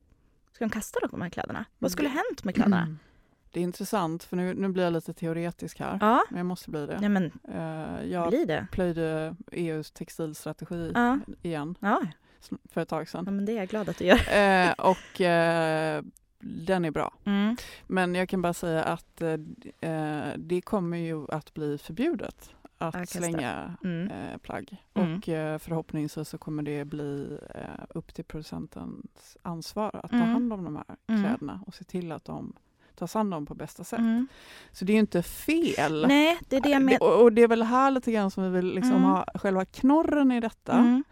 skulle 0.52 0.70
de 0.70 0.74
kasta 0.74 1.00
de 1.00 1.22
här 1.22 1.30
kläderna? 1.30 1.66
Vad 1.80 1.92
skulle 1.92 2.10
hänt 2.10 2.44
med 2.44 2.56
kläderna? 2.56 2.82
Mm. 2.82 3.00
Det 3.52 3.60
är 3.60 3.64
intressant, 3.64 4.24
för 4.24 4.38
nu, 4.38 4.54
nu 4.54 4.68
blir 4.68 4.84
jag 4.84 4.94
lite 4.94 5.14
teoretisk 5.14 5.80
här. 5.80 5.98
Ja, 6.02 6.24
Men 6.30 6.38
jag 6.38 6.46
måste 6.46 6.70
bli 6.70 6.86
det. 6.86 6.98
nej 7.00 7.10
men 7.10 7.32
Eh, 7.54 8.06
jag 8.12 8.30
blir 8.30 8.46
det? 8.46 8.68
plöjde 8.72 9.36
EUs 9.52 9.92
textilstrategi 9.92 10.92
Ja. 10.96 11.20
igen 11.42 11.76
Ja, 11.80 12.02
för 12.72 12.82
ett 12.82 12.90
tag 12.90 13.02
ja, 13.02 13.06
sedan. 13.06 13.26
men 13.26 13.46
det 13.46 13.52
är 13.52 13.56
jag 13.58 13.68
glad 13.68 13.90
att 13.90 13.98
du 13.98 14.06
gör. 14.06 14.18
Eh, 14.38 14.72
och 14.78 15.22
eh, 15.22 16.04
den 16.40 16.86
är 16.86 16.92
bra. 16.92 17.14
Mm. 17.26 17.56
Men 17.88 18.16
jag 18.16 18.30
kan 18.30 18.42
bara 18.42 18.54
säga 18.54 18.84
att 18.84 19.22
det 20.38 20.62
kommer 20.62 20.98
ju 20.98 21.26
att 21.32 21.54
bli 21.54 21.78
förbjudet 21.78 22.50
att 22.78 22.94
kasta. 22.96 23.18
slänga 23.20 23.78
Mm. 23.84 24.12
eh, 24.12 24.38
plagg. 24.38 24.84
Mm. 24.94 25.18
Och 25.18 25.30
eh, 25.30 25.58
förhoppningsvis 25.58 26.30
så 26.30 26.38
kommer 26.38 26.64
det 26.64 26.86
bli 26.86 27.38
eh, 27.56 27.62
upp 27.90 28.14
till 28.14 28.26
producentens 28.26 29.38
ansvar 29.42 30.00
att 30.04 30.10
ta 30.12 30.16
Mm. 30.18 30.30
hand 30.30 30.54
om 30.54 30.64
de 30.64 30.76
här 30.76 30.86
Mm. 31.08 31.24
kläderna 31.24 31.64
och 31.68 31.74
se 31.76 31.84
till 31.84 32.12
att 32.12 32.26
de 32.26 32.54
tas 32.98 33.14
hand 33.14 33.34
om 33.34 33.46
på 33.46 33.54
bästa 33.54 33.84
sätt. 33.84 34.00
Mm. 34.00 34.28
Så 34.72 34.86
det 34.86 34.92
är 34.92 34.94
ju 34.94 35.00
inte 35.00 35.24
fel. 35.24 36.06
Nej, 36.08 36.38
det 36.50 36.56
är 36.56 36.62
det 36.62 36.70
jag 36.70 36.82
Det- 36.82 36.86
menar. 36.86 37.04
och, 37.04 37.22
och 37.24 37.34
det 37.34 37.42
är 37.42 37.48
väl 37.48 37.64
här 37.64 37.92
lite 37.92 38.12
grann 38.12 38.32
som 38.32 38.44
vi 38.44 38.50
vill 38.50 38.74
liksom 38.74 38.92
Mm. 38.96 39.04
ha 39.04 39.26
själva 39.36 39.66
knorren 39.66 40.32
i 40.32 40.40
detta. 40.40 40.74
Mm. 40.74 41.04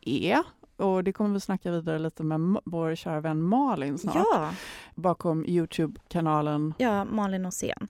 Är, 0.00 0.38
och 0.76 1.04
det 1.04 1.12
kommer 1.12 1.34
vi 1.34 1.40
snacka 1.40 1.70
vidare 1.70 1.98
lite 1.98 2.22
med 2.22 2.60
vår 2.64 2.94
kära 2.94 3.20
vän 3.20 3.42
Malin 3.42 3.98
snart, 3.98 4.14
Ja, 4.14 4.50
bakom 4.94 5.44
Youtube-kanalen 5.46 6.74
ja, 6.78 7.04
Malin 7.04 7.46
Åsén. 7.46 7.88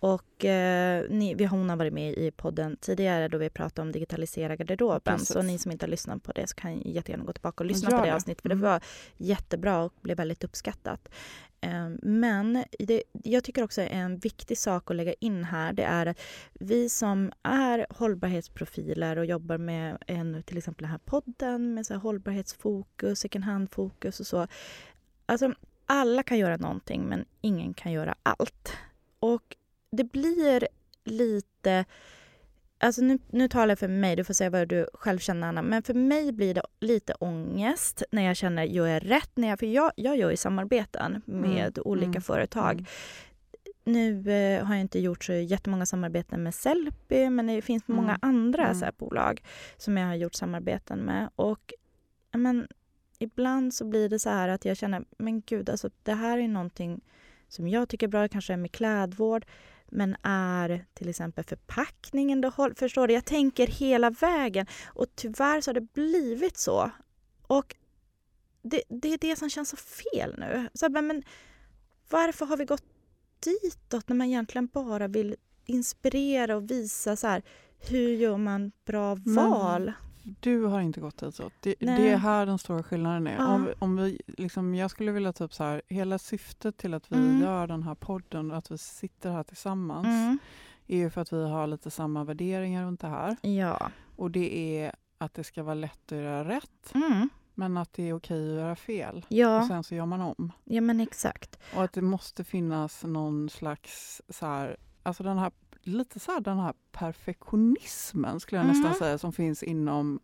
Och 0.00 0.44
eh, 0.44 1.04
ni, 1.10 1.34
vi, 1.34 1.44
hon 1.44 1.70
har 1.70 1.76
varit 1.76 1.92
med 1.92 2.12
i 2.12 2.30
podden 2.30 2.76
tidigare 2.80 3.28
då 3.28 3.38
vi 3.38 3.50
pratade 3.50 3.82
om 3.88 3.92
digitalisera 3.92 4.56
garderoben. 4.56 5.00
Precis. 5.04 5.28
Så 5.28 5.42
ni 5.42 5.58
som 5.58 5.70
inte 5.72 5.86
har 5.86 5.90
lyssnat 5.90 6.22
på 6.22 6.32
det 6.32 6.48
så 6.48 6.54
kan 6.54 6.80
jättegärna 6.80 7.24
gå 7.24 7.32
tillbaka 7.32 7.62
och 7.64 7.66
lyssna 7.66 7.90
Gör 7.90 7.98
på 7.98 8.04
det 8.04 8.10
det. 8.10 8.14
avsnittet. 8.16 8.42
För 8.42 8.48
det 8.48 8.54
Mm. 8.54 8.70
var 8.70 8.80
jättebra 9.16 9.82
och 9.82 9.92
blev 10.00 10.16
väldigt 10.16 10.44
uppskattat. 10.44 11.08
Ehm, 11.62 11.98
men 12.02 12.64
det, 12.78 13.02
jag 13.12 13.44
tycker 13.44 13.62
också 13.62 13.80
en 13.80 14.18
viktig 14.18 14.58
sak 14.58 14.90
att 14.90 14.96
lägga 14.96 15.14
in 15.20 15.44
här 15.44 15.72
det 15.72 15.82
är 15.82 16.06
att 16.06 16.20
vi 16.52 16.88
som 16.88 17.32
är 17.42 17.86
hållbarhetsprofiler 17.90 19.16
och 19.18 19.26
jobbar 19.26 19.58
med 19.58 19.90
eh, 20.06 20.18
en, 20.18 20.42
till 20.42 20.58
exempel 20.58 20.82
den 20.82 20.90
här 20.90 20.98
podden 20.98 21.74
med 21.74 21.86
så 21.86 21.94
här 21.94 22.00
hållbarhetsfokus, 22.00 23.20
second 23.20 23.44
hand-fokus 23.44 24.20
och 24.20 24.26
så. 24.26 24.46
Alltså, 25.26 25.54
alla 25.86 26.22
kan 26.22 26.38
göra 26.38 26.56
någonting 26.56 27.02
men 27.02 27.24
ingen 27.40 27.74
kan 27.74 27.92
göra 27.92 28.14
allt. 28.22 28.72
Och 29.18 29.56
det 29.90 30.04
blir 30.04 30.68
lite... 31.04 31.84
Alltså 32.82 33.02
nu, 33.02 33.18
nu 33.30 33.48
talar 33.48 33.68
jag 33.68 33.78
för 33.78 33.88
mig, 33.88 34.16
du 34.16 34.24
får 34.24 34.34
säga 34.34 34.50
vad 34.50 34.68
du 34.68 34.86
själv 34.94 35.18
känner 35.18 35.48
Anna. 35.48 35.62
Men 35.62 35.82
för 35.82 35.94
mig 35.94 36.32
blir 36.32 36.54
det 36.54 36.62
lite 36.80 37.14
ångest 37.14 38.02
när 38.10 38.22
jag 38.22 38.36
känner, 38.36 38.64
gör 38.64 38.86
jag 38.86 39.10
rätt? 39.10 39.30
När 39.34 39.48
jag, 39.48 39.58
för 39.58 39.66
jag, 39.66 39.92
jag 39.96 40.16
gör 40.16 40.30
ju 40.30 40.36
samarbeten 40.36 41.22
med 41.24 41.78
Mm, 41.78 41.82
olika 41.84 42.08
mm, 42.08 42.22
företag. 42.22 42.72
mm. 42.72 42.84
Nu 43.84 44.30
eh, 44.32 44.64
har 44.64 44.74
jag 44.74 44.80
inte 44.80 44.98
gjort 44.98 45.24
så 45.24 45.32
jättemånga 45.32 45.86
samarbeten 45.86 46.42
med 46.42 46.54
Sellpy 46.54 47.30
men 47.30 47.46
det 47.46 47.62
finns 47.62 47.88
många 47.88 48.08
Mm, 48.08 48.18
andra 48.22 48.64
mm. 48.64 48.74
Så 48.78 48.84
här, 48.84 48.92
bolag 48.98 49.42
som 49.76 49.96
jag 49.96 50.06
har 50.06 50.14
gjort 50.14 50.34
samarbeten 50.34 50.98
med. 50.98 51.30
Och 51.36 51.72
men, 52.32 52.66
ibland 53.18 53.74
så 53.74 53.84
blir 53.84 54.08
det 54.08 54.18
så 54.18 54.30
här 54.30 54.48
att 54.48 54.64
jag 54.64 54.76
känner, 54.76 55.04
men 55.18 55.40
gud, 55.40 55.70
alltså, 55.70 55.90
det 56.02 56.14
här 56.14 56.38
är 56.38 56.48
någonting 56.48 57.00
som 57.48 57.68
jag 57.68 57.88
tycker 57.88 58.06
är 58.06 58.10
bra, 58.10 58.28
kanske 58.28 58.52
är 58.52 58.56
med 58.56 58.72
klädvård, 58.72 59.46
men 59.92 60.16
är 60.22 60.84
till 60.94 61.08
exempel 61.08 61.44
förpackningen 61.44 62.40
då 62.40 62.50
Förstår 62.76 63.08
du? 63.08 63.14
Jag 63.14 63.24
tänker 63.24 63.66
hela 63.66 64.10
vägen 64.10 64.66
och 64.86 65.06
tyvärr 65.14 65.60
så 65.60 65.68
har 65.68 65.74
det 65.74 65.92
blivit 65.92 66.56
så. 66.56 66.90
Och 67.42 67.76
det, 68.62 68.82
det 68.88 69.08
är 69.08 69.18
det 69.18 69.36
som 69.36 69.50
känns 69.50 69.68
så 69.68 69.76
fel 69.76 70.34
nu. 70.38 70.68
Så, 70.74 70.88
men, 70.88 71.06
men 71.06 71.22
varför 72.10 72.46
har 72.46 72.56
vi 72.56 72.64
gått 72.64 72.84
ditåt 73.40 74.08
när 74.08 74.16
man 74.16 74.26
egentligen 74.26 74.66
bara 74.66 75.08
vill 75.08 75.36
inspirera 75.66 76.56
och 76.56 76.70
visa 76.70 77.16
så 77.16 77.26
här, 77.26 77.42
hur 77.78 78.08
gör 78.08 78.36
man 78.36 78.72
bra 78.84 79.14
val? 79.14 79.92
Du 80.40 80.64
har 80.64 80.80
inte 80.80 81.00
gått 81.00 81.16
dit 81.18 81.34
så. 81.34 81.50
Det, 81.60 81.74
det 81.78 82.08
är 82.08 82.16
här 82.16 82.46
den 82.46 82.58
stora 82.58 82.82
skillnaden 82.82 83.26
är. 83.26 83.46
Om, 83.54 83.68
om 83.78 83.96
vi, 83.96 84.20
liksom, 84.26 84.74
jag 84.74 84.90
skulle 84.90 85.12
vilja 85.12 85.32
upp 85.40 85.54
så 85.54 85.64
här, 85.64 85.82
hela 85.88 86.18
syftet 86.18 86.76
till 86.76 86.94
att 86.94 87.12
vi 87.12 87.16
Mm. 87.16 87.40
gör 87.40 87.66
den 87.66 87.82
här 87.82 87.94
podden 87.94 88.50
och 88.50 88.56
att 88.58 88.70
vi 88.70 88.78
sitter 88.78 89.30
här 89.32 89.42
tillsammans 89.42 90.06
Mm. 90.06 90.38
är 90.86 90.96
ju 90.96 91.10
för 91.10 91.20
att 91.20 91.32
vi 91.32 91.48
har 91.48 91.66
lite 91.66 91.90
samma 91.90 92.24
värderingar 92.24 92.84
runt 92.84 93.00
det 93.00 93.08
här. 93.08 93.36
Ja. 93.42 93.90
Och 94.16 94.30
det 94.30 94.78
är 94.78 94.94
att 95.18 95.34
det 95.34 95.44
ska 95.44 95.62
vara 95.62 95.74
lätt 95.74 96.12
att 96.12 96.18
göra 96.18 96.48
rätt 96.48 96.94
Mm. 96.94 97.28
men 97.54 97.76
att 97.76 97.92
det 97.92 98.08
är 98.08 98.12
okej 98.16 98.50
att 98.50 98.60
göra 98.60 98.76
fel. 98.76 99.16
Och 99.16 99.32
Ja. 99.32 99.68
sen 99.68 99.84
så 99.84 99.94
gör 99.94 100.06
man 100.06 100.20
om. 100.20 100.52
ja, 100.64 100.80
men 100.80 101.00
exakt. 101.00 101.58
Och 101.76 101.84
att 101.84 101.92
det 101.92 102.02
måste 102.02 102.44
finnas 102.44 103.04
någon 103.04 103.48
slags 103.50 104.22
så 104.28 104.46
här, 104.46 104.76
alltså 105.02 105.22
den 105.22 105.38
här 105.38 105.52
lite 105.82 106.20
så 106.20 106.32
här 106.32 106.40
den 106.40 106.58
här 106.58 106.74
perfektionismen 106.92 108.40
skulle 108.40 108.60
jag 108.60 108.66
nästan 108.68 108.90
Mhm. 108.90 108.98
säga 108.98 109.18
som 109.18 109.32
finns 109.32 109.62
inom 109.62 110.20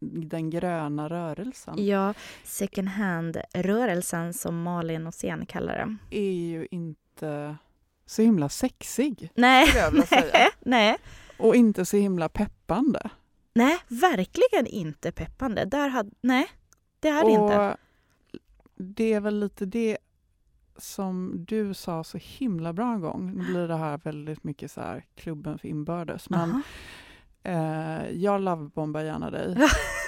den 0.00 0.50
gröna 0.50 1.08
rörelsen. 1.08 1.86
Ja, 1.86 2.14
second 2.44 2.88
hand-rörelsen 2.88 4.34
som 4.34 4.62
Malin 4.62 5.06
och 5.06 5.14
Sen 5.14 5.46
kallar 5.46 5.74
det. 6.10 6.16
är 6.18 6.32
ju 6.32 6.68
inte 6.70 7.56
så 8.06 8.22
himla 8.22 8.48
sexig 8.48 9.30
Nej, 9.34 9.68
nej, 10.32 10.48
nej. 10.60 10.96
och 11.38 11.56
inte 11.56 11.84
så 11.84 11.96
himla 11.96 12.28
peppande. 12.28 13.10
Nej, 13.54 13.78
verkligen 13.88 14.66
inte 14.66 15.12
peppande. 15.12 15.64
Där 15.64 15.88
hade, 15.88 16.10
nej, 16.20 16.46
det 17.00 17.08
är 17.08 17.24
det 17.24 17.30
inte. 17.30 17.76
det 18.76 19.12
är 19.12 19.20
väl 19.20 19.40
lite 19.40 19.66
det 19.66 19.98
som 20.82 21.44
du 21.48 21.74
sa 21.74 22.04
så 22.04 22.18
himla 22.18 22.72
bra 22.72 22.92
en 22.92 23.00
gång. 23.00 23.32
Nu 23.36 23.44
blir 23.44 23.68
det 23.68 23.76
här 23.76 24.00
väldigt 24.04 24.44
mycket 24.44 24.70
så 24.70 24.80
här 24.80 25.04
klubben 25.16 25.58
för 25.58 25.68
inbördes. 25.68 26.30
Men. 26.30 26.62
Eh, 27.44 28.10
jag 28.10 28.40
lovebombar 28.40 29.00
gärna 29.00 29.30
dig. 29.30 29.56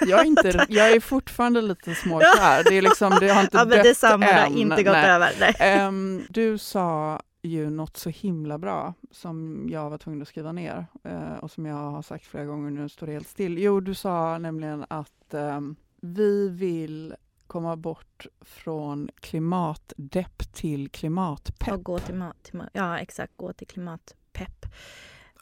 Jag 0.07 0.19
är, 0.19 0.25
inte, 0.25 0.65
jag 0.69 0.91
är 0.91 0.99
fortfarande 0.99 1.61
lite 1.61 1.95
småkär. 1.95 2.63
Det, 2.63 2.77
är 2.77 2.81
liksom, 2.81 3.17
det 3.19 3.29
har 3.29 3.41
inte 3.41 3.57
ja, 3.57 3.65
men 3.65 3.69
dött 3.69 3.83
detsamma, 3.83 4.25
det 4.25 4.33
har 4.33 4.45
än. 4.45 4.57
inte 4.57 4.83
gått 4.83 4.93
Nej. 4.93 5.09
över. 5.09 5.31
Nej. 5.39 5.55
Ehm, 5.59 6.23
du 6.29 6.57
sa 6.57 7.21
ju 7.41 7.69
något 7.69 7.97
så 7.97 8.09
himla 8.09 8.57
bra 8.57 8.93
som 9.11 9.67
jag 9.69 9.89
var 9.89 9.97
tvungen 9.97 10.21
att 10.21 10.27
skriva 10.27 10.51
ner 10.51 10.85
eh, 11.03 11.33
och 11.41 11.51
som 11.51 11.65
jag 11.65 11.75
har 11.91 12.01
sagt 12.01 12.25
flera 12.25 12.45
gånger 12.45 12.71
nu 12.71 12.89
står 12.89 13.07
det 13.07 13.13
helt 13.13 13.27
still. 13.27 13.57
Jo, 13.57 13.79
du 13.79 13.93
sa 13.93 14.37
nämligen 14.37 14.85
att 14.87 15.33
ehm, 15.33 15.75
vi 16.01 16.49
vill 16.49 17.15
komma 17.55 17.75
bort 17.75 18.25
från 18.41 19.09
klimatdepp 19.19 20.53
till 20.53 20.89
klimatpepp. 20.89 21.73
Och 21.73 21.83
gå 21.83 21.99
till, 21.99 22.23
till 22.43 22.61
ja, 22.73 22.99
exakt, 22.99 23.37
gå 23.37 23.53
till 23.53 23.67
klimatpepp. 23.67 24.65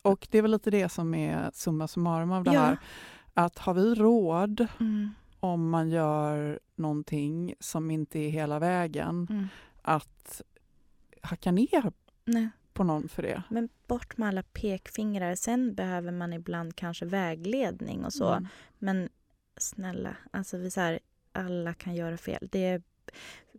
Och 0.02 0.28
det 0.32 0.38
är 0.38 0.42
väl 0.42 0.52
lite 0.52 0.72
det 0.72 0.90
som 0.90 1.14
är 1.14 1.52
summa 1.54 1.88
summarum 1.88 2.32
av 2.32 2.44
det 2.44 2.54
Ja. 2.54 2.62
här. 2.62 2.78
Att 3.34 3.58
har 3.60 3.74
vi 3.74 3.96
råd 3.96 4.68
Mm. 4.80 5.10
om 5.40 5.70
man 5.70 5.90
gör 5.90 6.60
någonting 6.76 7.56
som 7.60 7.92
inte 7.92 8.20
är 8.20 8.30
hela 8.30 8.60
vägen 8.60 9.28
Mm. 9.30 9.48
att 9.82 10.42
hacka 11.22 11.52
ner 11.52 11.92
Nej. 12.26 12.50
på 12.74 12.84
någon 12.84 13.08
för 13.10 13.22
det? 13.24 13.44
Men 13.50 13.70
bort 13.88 14.18
med 14.18 14.28
alla 14.30 14.44
pekfingrar. 14.44 15.36
Sen 15.36 15.76
behöver 15.76 16.12
man 16.12 16.34
ibland 16.34 16.76
kanske 16.76 17.06
vägledning 17.06 18.06
och 18.06 18.14
så. 18.14 18.30
Mm. 18.32 18.48
Men 18.80 19.10
snälla, 19.58 20.16
alltså 20.32 20.58
vi 20.58 20.72
så 20.72 20.82
här, 20.82 21.00
alla 21.34 21.74
kan 21.74 21.96
göra 21.96 22.18
fel. 22.18 22.48
Det 22.52 22.66
är, 22.66 22.82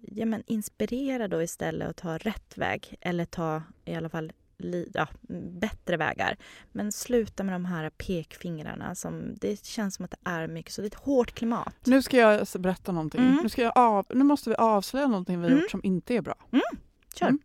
ja, 0.01 0.27
men 0.27 0.43
inspirera 0.47 1.29
då 1.29 1.43
istället 1.43 1.89
och 1.91 1.97
ta 1.97 2.19
rätt 2.19 2.59
väg. 2.59 2.95
Eller 3.01 3.25
ta 3.25 3.63
i 3.85 3.95
alla 3.95 4.09
fall 4.09 4.33
ja, 4.95 5.09
bättre 5.61 5.97
vägar. 5.97 6.37
Men 6.73 6.93
sluta 6.93 7.43
med 7.45 7.55
de 7.55 7.65
här 7.65 7.91
pekfingrarna. 7.91 8.95
Som, 8.95 9.35
det 9.41 9.65
känns 9.65 9.95
som 9.95 10.05
att 10.05 10.11
det 10.11 10.31
är 10.31 10.47
mycket 10.49 10.73
så. 10.73 10.81
Det 10.81 10.85
är 10.85 10.91
ett 10.91 10.95
hårt 11.05 11.33
klimat. 11.35 11.75
Nu 11.85 12.03
ska 12.03 12.17
jag 12.17 12.47
berätta 12.59 12.93
någonting. 12.93 13.21
Mm. 13.21 13.39
Nu, 13.43 13.49
ska 13.49 13.63
jag 13.63 13.73
av, 13.79 14.07
nu 14.15 14.25
måste 14.25 14.51
vi 14.51 14.57
avslöja 14.57 15.07
någonting 15.07 15.41
vi 15.41 15.47
Mm. 15.47 15.59
gjort 15.61 15.71
som 15.71 15.81
inte 15.85 16.15
är 16.15 16.21
bra. 16.23 16.35
Kör. 17.15 17.27
Mm. 17.27 17.39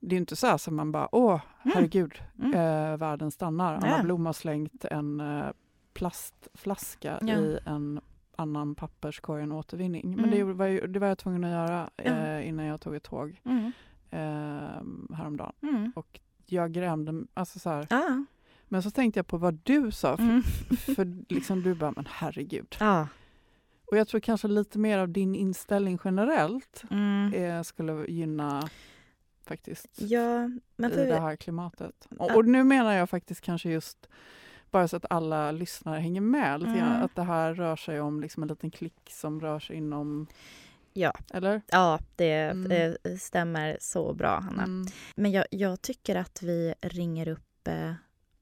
Det 0.00 0.14
är 0.14 0.18
inte 0.18 0.36
så 0.36 0.46
här 0.46 0.58
som 0.58 0.76
man 0.76 0.92
bara, 0.92 1.08
åh 1.14 1.40
herregud, 1.58 2.14
Mm. 2.38 2.54
eh, 2.54 2.96
världen 2.96 3.30
stannar. 3.30 3.74
Anna 3.74 3.88
Ja. 3.96 4.02
Blom 4.02 4.26
har 4.26 4.32
slängt 4.32 4.84
en 4.84 5.20
eh, 5.20 5.46
plastflaska 5.92 7.18
Ja. 7.22 7.34
i 7.34 7.58
en 7.66 8.00
annan 8.40 8.74
papperskorg 8.74 9.42
än 9.42 9.52
återvinning. 9.52 10.16
Men 10.16 10.24
Mm. 10.24 10.30
det 10.48 10.52
var, 10.54 10.66
ju, 10.66 10.86
det 10.86 10.98
var 10.98 11.06
jag 11.08 11.18
tvungen 11.18 11.44
att 11.44 11.50
göra 11.50 11.90
eh, 11.96 12.48
innan 12.48 12.66
jag 12.66 12.80
tog 12.80 12.94
ett 12.94 13.02
tåg 13.02 13.40
Mm. 13.44 13.72
eh, 14.10 15.16
häromdagen. 15.16 15.52
Mm. 15.62 15.92
Och 15.96 16.20
jag 16.46 16.72
grämde, 16.72 17.24
alltså 17.34 17.58
så 17.58 17.70
här. 17.70 17.86
Ja. 17.90 18.24
Men 18.68 18.82
så 18.82 18.90
tänkte 18.90 19.18
jag 19.18 19.26
på 19.26 19.36
vad 19.36 19.58
du 19.62 19.90
sa, 19.90 20.16
för, 20.16 20.22
Mm. 20.24 20.42
för 20.96 21.32
liksom 21.34 21.62
du 21.62 21.74
bara, 21.74 21.92
men 21.96 22.06
herregud. 22.10 22.76
Ja. 22.80 23.08
Och 23.90 23.96
jag 23.96 24.08
tror 24.08 24.20
kanske 24.20 24.48
lite 24.48 24.78
mer 24.78 24.98
av 24.98 25.08
din 25.08 25.34
inställning 25.34 25.98
generellt 26.04 26.84
Mm. 26.90 27.34
eh, 27.34 27.62
skulle 27.62 28.06
gynna 28.08 28.68
faktiskt 29.44 29.88
Ja, 29.96 30.50
men 30.76 30.92
i 30.92 30.96
det 31.06 31.20
här 31.20 31.36
klimatet. 31.36 32.08
Och, 32.18 32.36
och 32.36 32.44
nu 32.44 32.64
menar 32.64 32.92
jag 32.92 33.10
faktiskt 33.10 33.40
kanske 33.40 33.70
just 33.70 34.08
bara 34.70 34.88
så 34.88 34.96
att 34.96 35.04
alla 35.10 35.52
lyssnare 35.52 36.00
hänger 36.00 36.20
med 36.20 36.62
Mm. 36.62 37.02
att 37.04 37.16
det 37.16 37.22
här 37.22 37.54
rör 37.54 37.76
sig 37.76 38.00
om 38.00 38.20
liksom 38.20 38.42
en 38.42 38.48
liten 38.48 38.70
klick 38.70 38.94
som 39.10 39.40
rör 39.40 39.58
sig 39.60 39.76
inom... 39.76 40.26
Ja. 40.92 41.12
Eller? 41.34 41.62
ja, 41.66 41.98
det, 42.16 42.32
Mm. 42.32 42.68
det 42.68 43.18
stämmer 43.20 43.76
så 43.80 44.14
bra, 44.14 44.40
Hanna. 44.40 44.62
Mm. 44.62 44.86
Men 45.14 45.30
jag, 45.32 45.44
jag 45.50 45.82
tycker 45.82 46.16
att 46.16 46.42
vi 46.42 46.74
ringer 46.80 47.28
upp 47.28 47.68
eh, 47.68 47.92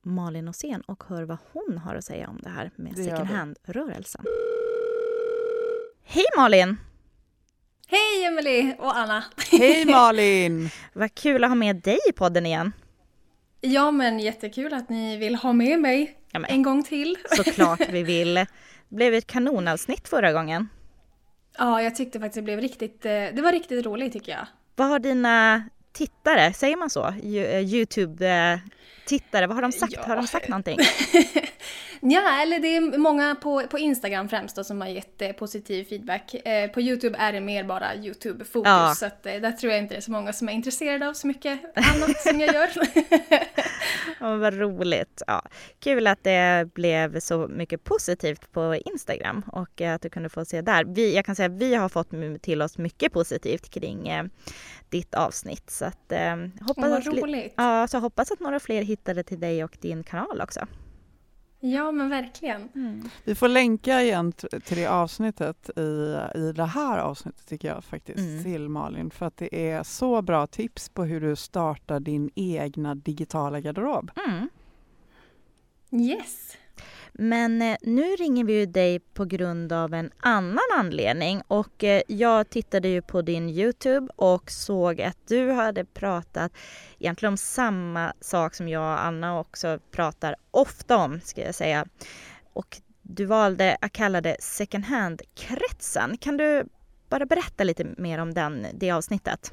Malin 0.03 0.49
Åsén 0.49 0.81
och 0.81 1.05
hör 1.09 1.23
vad 1.23 1.39
hon 1.53 1.79
har 1.79 1.95
att 1.95 2.05
säga 2.05 2.29
om 2.29 2.39
det 2.43 2.49
här 2.51 2.71
med 2.77 2.93
Det 2.97 3.05
second 3.05 3.29
hand-rörelsen. 3.29 4.25
Hej 6.05 6.25
Malin! 6.37 6.77
Hej 7.89 8.25
Emily 8.25 8.75
och 8.79 8.97
Anna! 8.97 9.25
Hej 9.51 9.85
Malin! 9.91 10.71
Vad 10.93 11.15
kul 11.15 11.45
att 11.45 11.51
ha 11.51 11.55
med 11.55 11.77
dig 11.77 11.99
i 12.09 12.13
podden 12.13 12.47
igen. 12.47 12.73
Ja 13.61 13.91
men 13.91 14.19
jättekul 14.19 14.75
att 14.75 14.89
ni 14.89 15.17
vill 15.17 15.35
ha 15.35 15.53
med 15.53 15.81
mig 15.81 16.18
Ja, 16.33 16.45
en 16.45 16.63
gång 16.63 16.83
till. 16.83 17.17
såklart 17.37 17.81
vi 17.89 18.03
vill. 18.03 18.35
Det 18.35 18.47
blev 18.89 19.15
ett 19.15 19.27
kanonavsnitt 19.27 20.09
förra 20.09 20.33
gången. 20.33 20.69
Ja, 21.59 21.83
jag 21.83 21.95
tyckte 21.95 22.21
faktiskt 22.21 22.35
det 22.35 22.43
blev 22.43 22.61
riktigt, 22.61 23.07
eh, 23.07 23.11
det 23.11 23.43
var 23.43 23.53
riktigt 23.53 23.87
roligt 23.87 24.13
tycker 24.13 24.33
jag. 24.33 24.47
Vad 24.77 24.89
har 24.89 24.99
dina 24.99 25.65
tittare, 25.93 26.53
säger 26.53 26.77
man 26.77 26.91
så? 26.91 27.07
Eh, 27.07 27.61
Youtube-tittare, 27.61 29.47
vad 29.47 29.57
har 29.57 29.63
de 29.63 29.73
sagt? 29.73 29.93
Ja. 29.93 30.03
Har 30.07 30.17
de 30.17 30.27
sagt 30.27 30.49
någonting? 30.49 30.79
Ja, 32.01 32.43
eller 32.43 32.59
det 32.59 32.77
är 32.77 32.99
många 32.99 33.35
på, 33.35 33.63
på 33.71 33.79
Instagram 33.79 34.29
främst 34.29 34.57
då, 34.57 34.65
som 34.65 34.81
har 34.81 34.89
gett 34.89 35.23
eh, 35.23 35.33
positiv 35.33 35.85
feedback. 35.85 36.35
Eh, 36.35 36.71
på 36.71 36.81
Youtube 36.81 37.19
är 37.19 37.33
det 37.33 37.41
mer 37.41 37.65
bara 37.65 37.95
Youtube-fokus 37.95 38.69
Ja. 38.69 38.95
så 38.97 39.07
att, 39.07 39.27
eh, 39.27 39.35
där 39.35 39.53
tror 39.53 39.73
jag 39.73 39.83
inte 39.83 39.95
det 39.95 39.99
är 39.99 40.03
så 40.03 40.11
många 40.11 40.33
som 40.33 40.49
är 40.49 40.53
intresserade 40.53 41.09
av 41.09 41.13
så 41.13 41.27
mycket 41.27 41.61
annat 41.75 42.21
som 42.21 42.41
jag 42.41 42.55
gör. 42.55 42.69
Ja, 44.21 44.37
vad 44.37 44.55
roligt. 44.55 45.23
Ja, 45.27 45.43
kul 45.81 46.07
att 46.07 46.25
det 46.25 46.69
blev 46.75 47.21
så 47.21 47.49
mycket 47.49 47.85
positivt 47.85 48.53
på 48.53 48.75
Instagram 48.85 49.43
och 49.53 49.81
att 49.81 50.03
du 50.03 50.11
kunde 50.11 50.29
få 50.29 50.45
se 50.45 50.63
där. 50.63 50.85
Vi, 50.85 51.15
jag 51.15 51.25
kan 51.25 51.37
säga 51.37 51.47
att 51.47 51.63
vi 51.63 51.75
har 51.75 51.89
fått 51.89 52.11
till 52.43 52.63
oss 52.63 52.79
mycket 52.79 53.13
positivt 53.13 53.71
kring 53.71 54.09
eh, 54.09 54.25
ditt 54.89 55.15
avsnitt. 55.15 55.71
Så 55.71 55.85
att, 55.85 56.13
eh, 56.13 56.37
hoppas, 56.61 57.07
Åh, 57.07 57.35
att, 57.35 57.53
ja, 57.57 57.87
så 57.89 57.99
hoppas 57.99 58.31
att 58.31 58.41
några 58.41 58.61
fler 58.61 58.83
hittade 58.83 59.23
till 59.23 59.41
dig 59.41 59.65
och 59.65 59.77
din 59.81 60.05
kanal 60.05 60.41
också. 60.41 60.67
Ja, 61.61 61.93
men 61.93 62.09
verkligen. 62.09 62.69
Vi 63.25 63.35
får 63.35 63.49
länka 63.49 64.03
igen 64.03 64.33
till 64.33 64.77
det 64.77 64.87
avsnittet 64.87 65.71
i, 65.79 65.81
i 66.35 66.53
det 66.53 66.65
här 66.65 66.99
avsnittet 66.99 67.47
tycker 67.49 67.69
jag 67.69 67.85
faktiskt 67.85 68.19
Mm. 68.19 68.45
till 68.45 68.69
Malin 68.69 69.11
för 69.11 69.27
att 69.27 69.37
det 69.37 69.71
är 69.71 69.83
så 69.83 70.23
bra 70.23 70.47
tips 70.47 70.89
på 70.89 71.05
hur 71.05 71.21
du 71.21 71.37
startar 71.37 72.01
din 72.01 72.31
egna 72.35 72.95
digitala 72.95 73.61
garderob. 73.61 74.11
Mm. 74.29 74.49
Yes. 76.05 76.57
Men 77.13 77.63
eh, 77.63 77.77
nu 77.83 78.03
ringer 78.03 78.45
vi 78.45 78.53
ju 78.53 78.67
dig 78.67 79.01
på 79.01 79.25
grund 79.25 79.73
av 79.73 79.95
en 79.95 80.11
annan 80.19 80.59
anledning 80.79 81.43
och 81.49 81.85
eh, 81.85 82.03
jag 82.09 82.51
tittade 82.51 82.89
ju 82.89 83.03
på 83.03 83.23
din 83.23 83.49
Youtube 83.49 84.09
och 84.17 84.51
såg 84.51 85.01
att 85.01 85.19
du 85.29 85.51
hade 85.51 85.85
pratat 85.85 86.53
egentligen 86.99 87.33
om 87.33 87.37
samma 87.37 88.13
sak 88.21 88.55
som 88.55 88.69
jag 88.69 88.83
och 88.83 89.05
Anna 89.05 89.41
också 89.41 89.79
pratar 89.91 90.37
ofta 90.51 90.97
om, 90.97 91.21
ska 91.21 91.41
jag 91.41 91.55
säga. 91.55 91.87
Och 92.53 92.81
du 93.03 93.25
valde 93.25 93.77
att 93.81 93.93
kalla 93.93 94.21
det 94.21 94.37
second 94.41 94.85
hand-kretsen. 94.85 96.19
Kan 96.19 96.37
du 96.37 96.65
bara 97.09 97.27
berätta 97.27 97.65
lite 97.65 97.85
mer 97.85 98.19
om 98.19 98.35
den, 98.35 98.67
det 98.75 98.91
avsnittet? 98.91 99.53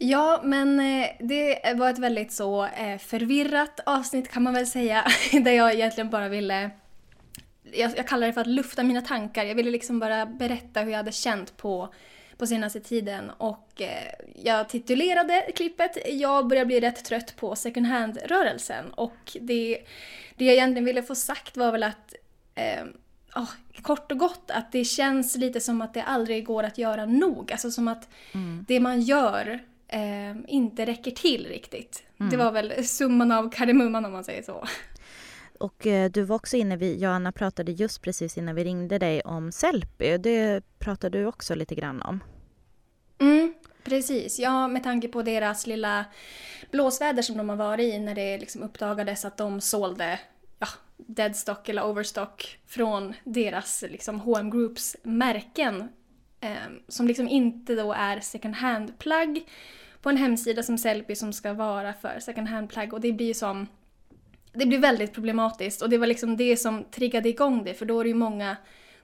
Ja, 0.00 0.40
men 0.44 0.80
eh, 0.80 1.06
det 1.20 1.74
var 1.76 1.90
ett 1.90 1.98
väldigt 1.98 2.32
så 2.32 2.64
eh, 2.64 2.98
förvirrat 2.98 3.80
avsnitt 3.86 4.30
kan 4.30 4.42
man 4.42 4.54
väl 4.54 4.66
säga. 4.66 5.04
Där 5.32 5.52
jag 5.52 5.74
egentligen 5.74 6.10
bara 6.10 6.28
ville... 6.28 6.70
Jag, 7.72 7.92
jag 7.96 8.08
kallar 8.08 8.26
det 8.26 8.32
för 8.32 8.40
att 8.40 8.46
lufta 8.46 8.82
mina 8.82 9.00
tankar. 9.00 9.44
Jag 9.44 9.54
ville 9.54 9.70
liksom 9.70 9.98
bara 9.98 10.26
berätta 10.26 10.80
hur 10.80 10.90
jag 10.90 10.96
hade 10.96 11.12
känt 11.12 11.56
på, 11.56 11.94
på 12.36 12.46
senaste 12.46 12.80
tiden. 12.80 13.30
Och 13.30 13.80
eh, 13.80 14.12
jag 14.34 14.68
titulerade 14.68 15.46
klippet 15.56 15.98
“Jag 16.06 16.48
börjar 16.48 16.64
bli 16.64 16.80
rätt 16.80 17.04
trött 17.04 17.36
på 17.36 17.56
second 17.56 17.86
hand-rörelsen”. 17.86 18.90
Och 18.90 19.36
det, 19.40 19.78
det 20.36 20.44
jag 20.44 20.54
egentligen 20.54 20.84
ville 20.84 21.02
få 21.02 21.14
sagt 21.14 21.56
var 21.56 21.72
väl 21.72 21.82
att 21.82 22.14
eh, 22.54 22.84
ja, 23.34 23.46
kort 23.82 24.12
och 24.12 24.18
gott 24.18 24.50
att 24.50 24.72
det 24.72 24.84
känns 24.84 25.36
lite 25.36 25.60
som 25.60 25.82
att 25.82 25.94
det 25.94 26.02
aldrig 26.02 26.46
går 26.46 26.62
att 26.62 26.78
göra 26.78 27.06
nog. 27.06 27.52
Alltså 27.52 27.70
som 27.70 27.88
att 27.88 28.08
det 28.66 28.80
man 28.80 29.00
gör 29.00 29.60
eh, 29.88 30.36
inte 30.46 30.86
räcker 30.86 31.10
till 31.10 31.46
riktigt. 31.46 32.02
Det 32.30 32.36
var 32.36 32.52
väl 32.52 32.84
summan 32.84 33.32
av 33.32 33.50
kardemumman 33.50 34.04
om 34.04 34.12
man 34.12 34.24
säger 34.24 34.42
så. 34.42 34.64
Och 35.58 35.86
eh, 35.86 36.10
du 36.10 36.22
var 36.22 36.36
också 36.36 36.56
inne, 36.56 36.76
vi, 36.76 36.96
jag 36.98 37.10
och 37.10 37.14
Anna 37.14 37.32
pratade 37.32 37.72
just 37.72 38.02
precis 38.02 38.38
innan 38.38 38.54
vi 38.54 38.64
ringde 38.64 38.98
dig 38.98 39.20
om 39.20 39.52
Sellpy. 39.52 40.18
Det 40.18 40.62
pratade 40.78 41.18
du 41.18 41.26
också 41.26 41.54
lite 41.54 41.74
grann 41.74 42.02
om. 42.02 42.20
Mm, 43.18 43.54
precis. 43.84 44.38
Ja, 44.38 44.68
med 44.68 44.82
tanke 44.82 45.08
på 45.08 45.22
deras 45.22 45.66
lilla 45.66 46.04
blåsväder 46.70 47.22
som 47.22 47.36
de 47.36 47.48
har 47.48 47.56
varit 47.56 47.94
i 47.94 47.98
när 47.98 48.14
det 48.14 48.38
liksom 48.38 48.62
uppdagades 48.62 49.24
att 49.24 49.36
de 49.36 49.60
sålde 49.60 50.20
ja, 50.58 50.68
deadstock 50.96 51.68
eller 51.68 51.86
overstock 51.86 52.58
från 52.66 53.14
deras 53.24 53.84
liksom 53.88 54.20
H&M 54.20 54.50
Groups 54.50 54.96
märken 55.02 55.88
Ehm, 56.40 56.80
som 56.88 57.06
liksom 57.06 57.28
inte 57.28 57.74
då 57.74 57.92
är 57.92 58.20
second 58.20 58.54
hand-plagg 58.54 59.44
på 60.02 60.08
en 60.08 60.16
hemsida 60.16 60.62
som 60.62 60.78
Sellpy 60.78 61.14
som 61.14 61.32
ska 61.32 61.52
vara 61.52 61.92
för 61.92 62.18
second 62.20 62.48
hand-plagg 62.48 62.92
och 62.92 63.00
det 63.00 63.12
blir 63.12 63.26
ju 63.26 63.34
som 63.34 63.66
det 64.52 64.66
blir 64.66 64.78
väldigt 64.78 65.12
problematiskt 65.12 65.82
och 65.82 65.90
det 65.90 65.98
var 65.98 66.06
liksom 66.06 66.36
det 66.36 66.56
som 66.56 66.84
triggade 66.84 67.28
igång 67.28 67.64
det 67.64 67.74
för 67.74 67.86
då 67.86 68.00
är 68.00 68.04
det 68.04 68.08
ju 68.08 68.14
många 68.14 68.56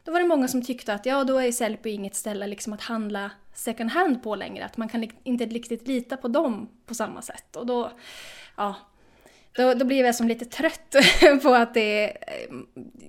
då 0.05 0.12
var 0.12 0.20
det 0.20 0.27
många 0.27 0.49
som 0.49 0.62
tyckte 0.62 0.94
att 0.94 1.07
ja, 1.07 1.25
då 1.25 1.38
är 1.38 1.53
Sellpy 1.53 1.90
inget 1.90 2.14
ställe 2.14 2.47
liksom 2.47 2.73
att 2.73 2.83
handla 2.83 3.31
second 3.55 3.90
hand 3.90 4.23
på 4.23 4.35
längre. 4.35 4.64
Att 4.64 4.77
man 4.77 4.88
kan 4.88 5.11
inte 5.23 5.44
riktigt 5.44 5.88
lita 5.88 6.16
på 6.16 6.29
dem 6.29 6.68
på 6.87 6.94
samma 6.94 7.23
sätt. 7.23 7.57
Och 7.57 7.66
då, 7.66 7.92
ja, 8.57 8.75
då, 9.53 9.75
då 9.75 9.85
blir 9.85 10.05
jag 10.05 10.14
som 10.14 10.29
lite 10.29 10.44
trött 10.44 10.94
på 11.42 11.55
att 11.55 11.75
det, 11.75 12.05
eh, 12.05 12.55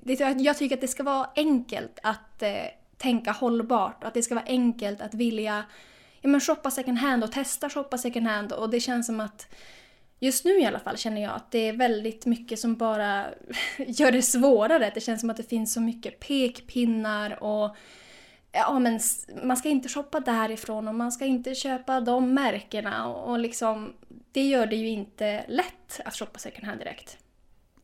det... 0.03 0.19
Jag 0.38 0.57
tycker 0.57 0.75
att 0.75 0.81
det 0.81 0.88
ska 0.88 1.03
vara 1.03 1.29
enkelt 1.35 1.99
att 2.03 2.41
eh, 2.41 2.49
tänka 2.97 3.31
hållbart. 3.31 4.03
och 4.03 4.08
Att 4.08 4.13
det 4.13 4.23
ska 4.23 4.36
vara 4.36 4.45
enkelt 4.45 5.01
att 5.01 5.13
vilja 5.13 5.63
ja, 6.21 6.29
men 6.29 6.41
shoppa 6.41 6.71
second 6.71 6.97
hand 6.97 7.23
och 7.23 7.31
testa 7.31 7.69
shoppa 7.69 7.97
second 7.97 8.27
hand. 8.27 8.51
Och 8.51 8.69
det 8.69 8.79
känns 8.79 9.05
som 9.05 9.19
att 9.19 9.47
Just 10.19 10.45
nu 10.45 10.60
i 10.60 10.65
alla 10.65 10.79
fall 10.79 10.97
känner 10.97 11.21
jag 11.21 11.34
att 11.34 11.51
det 11.51 11.60
är 11.60 11.73
väldigt 11.73 12.25
mycket 12.25 12.60
som 12.60 12.75
bara 12.75 13.25
gör 13.77 14.12
det 14.12 14.21
svårare. 14.21 14.91
Det 14.93 15.01
känns 15.01 15.21
som 15.21 15.29
att 15.29 15.38
det 15.38 15.49
finns 15.49 15.73
så 15.73 15.81
mycket 15.81 16.19
pekpinnar 16.19 17.43
och 17.43 17.75
ja 18.51 18.79
men 18.79 18.99
man 19.43 19.58
ska 19.58 19.69
inte 19.69 19.89
shoppa 19.89 20.19
därifrån 20.19 20.88
och 20.88 20.95
man 20.95 21.12
ska 21.12 21.25
inte 21.25 21.55
köpa 21.55 22.01
de 22.01 22.34
märkena 22.34 23.08
och, 23.08 23.31
och 23.31 23.39
liksom 23.39 23.93
det 24.31 24.47
gör 24.47 24.67
det 24.67 24.75
ju 24.75 24.88
inte 24.88 25.45
lätt 25.47 26.01
att 26.05 26.15
shoppa 26.15 26.39
second 26.39 26.67
hand 26.67 26.79
direkt. 26.79 27.17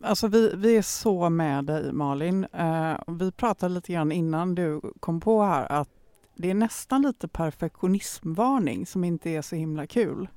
Alltså 0.04 0.28
vi, 0.28 0.56
vi 0.56 0.78
är 0.78 0.82
så 0.82 1.30
med 1.30 1.66
dig 1.66 1.92
Malin. 1.94 2.46
Uh, 2.60 3.00
vi 3.08 3.32
pratade 3.32 3.74
lite 3.74 3.94
grann 3.94 4.12
innan 4.12 4.56
du 4.56 4.82
kom 5.00 5.20
på 5.20 5.44
här 5.44 5.72
att 5.72 5.90
det 6.36 6.50
är 6.50 6.54
nästan 6.54 7.02
lite 7.02 7.28
perfektionismvarning 7.28 8.86
som 8.86 9.04
inte 9.04 9.30
är 9.30 9.42
så 9.42 9.56
himla 9.56 9.88
kul. 9.88 10.28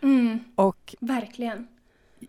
Mm, 0.00 0.38
Och 0.54 0.94
verkligen. 1.00 1.66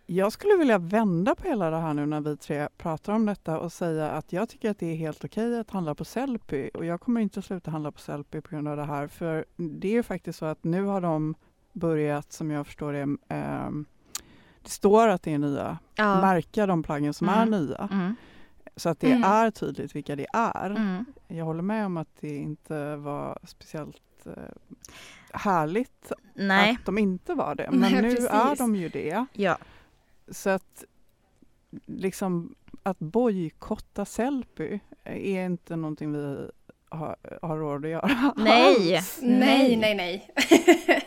jag 0.06 0.32
skulle 0.32 0.56
vilja 0.56 0.78
vända 0.78 1.34
på 1.34 1.48
hela 1.48 1.70
det 1.70 1.76
här 1.76 1.94
nu 1.94 2.06
när 2.06 2.20
vi 2.20 2.36
tre 2.36 2.68
pratar 2.78 3.12
om 3.12 3.26
detta 3.26 3.58
och 3.58 3.72
säga 3.72 4.10
att 4.10 4.32
jag 4.32 4.48
tycker 4.48 4.70
att 4.70 4.78
det 4.78 4.86
är 4.86 4.96
helt 4.96 5.24
okej 5.24 5.58
att 5.60 5.70
handla 5.70 5.94
på 5.94 6.04
Sellpy 6.04 6.68
och 6.68 6.84
jag 6.84 7.00
kommer 7.00 7.20
inte 7.20 7.42
sluta 7.42 7.70
handla 7.70 7.92
på 7.92 8.00
Sellpy 8.00 8.40
på 8.40 8.50
grund 8.50 8.68
av 8.68 8.76
det 8.76 8.84
här 8.84 9.06
för 9.06 9.44
det 9.56 9.88
är 9.88 9.92
ju 9.92 10.02
faktiskt 10.02 10.38
så 10.38 10.46
att 10.46 10.64
nu 10.64 10.84
har 10.84 11.00
de 11.00 11.34
börjat 11.72 12.32
som 12.32 12.50
jag 12.50 12.66
förstår 12.66 12.92
det 12.92 13.16
ehm, 13.28 13.86
det 14.64 14.70
står 14.70 15.08
att 15.08 15.22
det 15.22 15.32
är 15.34 15.38
nya, 15.38 15.78
Ja. 15.94 16.20
märka 16.20 16.66
de 16.66 16.82
plaggen 16.82 17.14
som 17.14 17.28
är 17.28 17.42
Mm. 17.46 17.64
nya 17.66 17.88
Mm. 17.92 18.14
så 18.76 18.88
att 18.88 19.00
det 19.00 19.10
Mm. 19.12 19.24
är 19.24 19.50
tydligt 19.50 19.96
vilka 19.96 20.16
det 20.16 20.26
är. 20.32 20.70
Mm. 20.70 21.04
Jag 21.28 21.44
håller 21.44 21.62
med 21.62 21.86
om 21.86 21.96
att 21.96 22.08
det 22.20 22.36
inte 22.36 22.96
var 22.96 23.38
speciellt 23.44 24.02
eh, 24.26 24.32
härligt 25.32 26.12
Nej, 26.34 26.76
att 26.80 26.86
de 26.86 26.98
inte 26.98 27.34
var 27.34 27.54
det. 27.54 27.68
Men 27.70 27.80
Nej, 27.80 28.02
nu 28.02 28.14
precis. 28.14 28.30
är 28.30 28.56
de 28.56 28.76
ju 28.76 28.88
det. 28.88 29.26
ja. 29.32 29.58
Så 30.28 30.50
att 30.50 30.84
liksom 31.86 32.54
att 32.82 32.98
bojkotta 32.98 34.04
Sellpy 34.04 34.78
är 35.04 35.46
inte 35.46 35.76
någonting 35.76 36.12
vi 36.12 36.50
har, 36.94 37.16
har 37.42 37.56
råd 37.56 37.84
att 37.84 37.90
göra. 37.90 38.32
Nej. 38.36 39.02
Nej, 39.20 39.76
nej, 39.76 39.94
nej. 39.94 40.30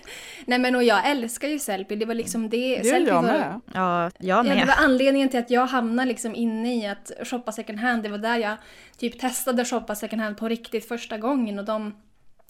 nej 0.45 0.59
men 0.59 0.75
och 0.75 0.83
jag 0.83 1.09
älskar 1.09 1.47
ju 1.47 1.59
Sellpy. 1.59 1.95
Det 1.95 2.05
var 2.05 2.13
liksom 2.13 2.49
det. 2.49 2.81
Det 2.81 2.87
gör 2.87 2.99
jag 2.99 3.15
var, 3.15 3.21
med. 3.21 3.61
Ja, 3.73 4.03
jag 4.03 4.11
Ja, 4.19 4.43
det 4.43 4.55
med. 4.55 4.67
var 4.67 4.75
anledningen 4.85 5.29
till 5.29 5.39
att 5.39 5.49
jag 5.49 5.65
hamnade 5.65 6.07
liksom 6.07 6.35
inne 6.35 6.75
i 6.75 6.87
att 6.87 7.11
shoppa 7.23 7.51
second 7.51 7.79
hand. 7.79 8.03
Det 8.03 8.09
var 8.09 8.17
där 8.17 8.37
jag 8.37 8.57
typ 8.97 9.19
testade 9.19 9.61
att 9.61 9.67
shoppa 9.67 9.95
second 9.95 10.21
hand 10.21 10.37
på 10.37 10.47
riktigt 10.47 10.87
första 10.87 11.17
gången 11.17 11.59
och 11.59 11.65
de 11.65 11.93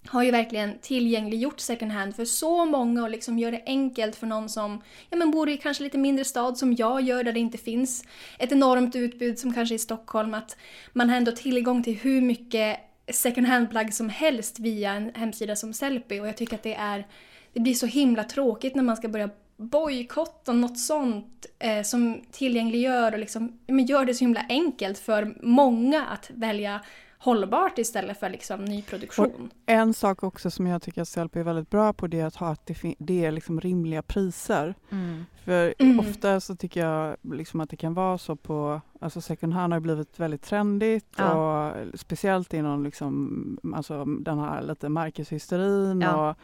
har 0.06 0.22
ju 0.22 0.30
verkligen 0.30 0.78
tillgängliggjort 0.78 1.60
second 1.60 1.92
hand 1.92 2.16
för 2.16 2.24
så 2.24 2.64
många 2.64 3.02
och 3.02 3.10
liksom 3.10 3.38
gör 3.38 3.52
det 3.52 3.62
enkelt 3.66 4.16
för 4.16 4.26
någon 4.26 4.48
som 4.48 4.82
ja, 5.10 5.16
men 5.16 5.30
bor 5.30 5.48
i 5.48 5.56
kanske 5.56 5.84
lite 5.84 5.98
mindre 5.98 6.24
stad 6.24 6.58
som 6.58 6.74
jag 6.74 7.00
gör 7.00 7.24
där 7.24 7.32
det 7.32 7.40
inte 7.40 7.58
finns 7.58 8.04
ett 8.38 8.52
enormt 8.52 8.96
utbud 8.96 9.38
som 9.38 9.54
kanske 9.54 9.74
i 9.74 9.78
Stockholm. 9.78 10.34
Att 10.34 10.56
man 10.92 11.10
har 11.10 11.16
ändå 11.16 11.32
tillgång 11.32 11.82
till 11.82 11.94
hur 11.96 12.20
mycket 12.20 12.80
second 13.12 13.46
hand-plagg 13.46 13.94
som 13.94 14.08
helst 14.08 14.58
via 14.58 14.92
en 14.92 15.10
hemsida 15.14 15.56
som 15.56 15.72
Sellpy 15.72 16.20
och 16.20 16.28
jag 16.28 16.36
tycker 16.36 16.54
att 16.54 16.62
det 16.62 16.74
är 16.74 17.06
det 17.52 17.60
blir 17.60 17.74
så 17.74 17.86
himla 17.86 18.24
tråkigt 18.24 18.74
när 18.74 18.82
man 18.82 18.96
ska 18.96 19.08
börja 19.08 19.30
bojkotta 19.56 20.52
något 20.52 20.78
sånt 20.78 21.46
eh, 21.58 21.82
som 21.82 22.22
tillgängliggör 22.30 23.12
och 23.12 23.18
liksom, 23.18 23.58
men 23.66 23.86
gör 23.86 24.04
det 24.04 24.14
så 24.14 24.24
himla 24.24 24.44
enkelt 24.48 24.98
för 24.98 25.34
många 25.42 26.06
att 26.06 26.30
välja 26.34 26.80
hållbart 27.20 27.78
istället 27.78 28.20
för 28.20 28.30
liksom 28.30 28.64
nyproduktion. 28.64 29.50
En 29.66 29.94
sak 29.94 30.22
också 30.22 30.50
som 30.50 30.66
jag 30.66 30.82
tycker 30.82 31.02
att 31.02 31.08
Sellpy 31.08 31.40
är 31.40 31.44
väldigt 31.44 31.70
bra 31.70 31.92
på 31.92 32.06
det 32.06 32.20
är 32.20 32.26
att 32.26 32.36
ha 32.36 32.48
att 32.48 32.70
det 32.98 33.24
är 33.24 33.30
liksom 33.32 33.60
rimliga 33.60 34.02
priser. 34.02 34.74
Mm. 34.90 35.24
För 35.44 35.74
Mm. 35.78 36.00
ofta 36.00 36.40
så 36.40 36.56
tycker 36.56 36.80
jag 36.86 37.16
liksom 37.22 37.60
att 37.60 37.70
det 37.70 37.76
kan 37.76 37.94
vara 37.94 38.18
så 38.18 38.36
på, 38.36 38.80
alltså 39.00 39.20
second 39.20 39.52
hand 39.54 39.72
har 39.72 39.80
blivit 39.80 40.20
väldigt 40.20 40.42
trendigt 40.42 41.06
Ja. 41.16 41.32
och 41.68 41.74
speciellt 41.98 42.54
inom 42.54 42.84
liksom, 42.84 43.58
alltså 43.74 44.04
den 44.04 44.38
här 44.38 44.62
lite 44.62 44.88
märkeshysterin 44.88 46.00
Ja. 46.00 46.30
och 46.30 46.36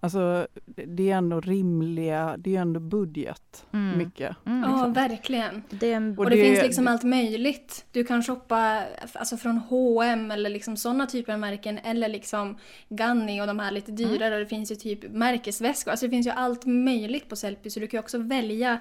alltså 0.00 0.46
det 0.86 1.10
är 1.10 1.16
ändå 1.16 1.40
rimliga, 1.40 2.34
det 2.38 2.56
är 2.56 2.60
ändå 2.60 2.80
budget 2.80 3.66
Mm. 3.72 3.98
mycket. 3.98 4.36
Mm. 4.46 4.62
Ja, 4.62 4.68
liksom. 4.76 4.92
verkligen. 4.92 5.62
Det 5.70 5.92
en 5.92 6.18
Och 6.18 6.30
det, 6.30 6.36
det- 6.36 6.42
finns 6.44 6.62
liksom 6.62 6.88
allt 6.88 7.02
möjligt. 7.02 7.84
Du 7.92 8.04
kan 8.04 8.22
shoppa 8.22 8.82
alltså 9.14 9.36
från 9.36 9.58
H&M 9.58 10.30
eller 10.30 10.50
liksom 10.50 10.76
sådana 10.76 11.06
typer 11.06 11.32
av 11.32 11.38
märken 11.38 11.78
eller 11.78 12.08
liksom 12.08 12.58
Ganni 12.88 13.40
och 13.42 13.46
de 13.46 13.58
här 13.58 13.70
lite 13.70 13.92
dyrare. 13.92 14.34
Och 14.34 14.40
det 14.40 14.46
finns 14.46 14.70
ju 14.72 14.76
typ 14.76 15.10
märkesväskor. 15.12 15.90
Alltså 15.90 16.06
det 16.06 16.10
finns 16.10 16.26
ju 16.26 16.30
allt 16.30 16.66
möjligt 16.66 17.28
på 17.28 17.36
Sellpy 17.36 17.70
så 17.70 17.80
du 17.80 17.86
kan 17.86 17.98
ju 17.98 18.02
också 18.02 18.18
välja 18.18 18.78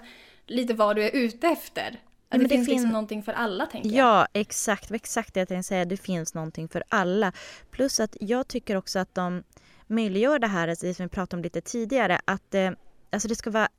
lite 0.48 0.74
vad 0.74 0.96
du 0.96 1.04
är 1.04 1.16
ute 1.16 1.48
efter. 1.48 2.00
Att 2.32 2.38
men 2.38 2.40
det, 2.40 2.46
det 2.46 2.50
finns 2.56 2.68
liksom 2.68 2.84
fin- 2.86 2.92
någonting 2.94 3.24
för 3.24 3.32
alla 3.34 3.66
tänker 3.66 3.90
jag. 3.90 3.98
Ja, 4.08 4.28
exakt. 4.34 4.90
Det 4.90 4.96
Exakt 4.96 5.34
det 5.34 5.40
jag 5.40 5.48
tänkte 5.48 5.68
säga. 5.68 5.86
Det 5.86 5.98
finns 5.98 6.34
någonting 6.34 6.68
för 6.70 6.84
alla. 6.90 7.32
Plus 7.72 8.00
att 8.00 8.18
jag 8.20 8.48
tycker 8.48 8.76
också 8.76 9.00
att 9.00 9.16
de 9.16 9.44
möjliggör 9.90 10.40
det 10.40 10.48
här, 10.48 10.68
alltså 10.68 10.86
det 10.86 10.94
som 10.94 11.06
vi 11.06 11.10
pratade 11.10 11.40
om 11.40 11.44
lite 11.44 11.62
tidigare, 11.62 12.20
att 12.26 12.54
eh, 12.56 12.72
alltså 13.12 13.28
det 13.28 13.36
ska 13.36 13.50
vara 13.52 13.70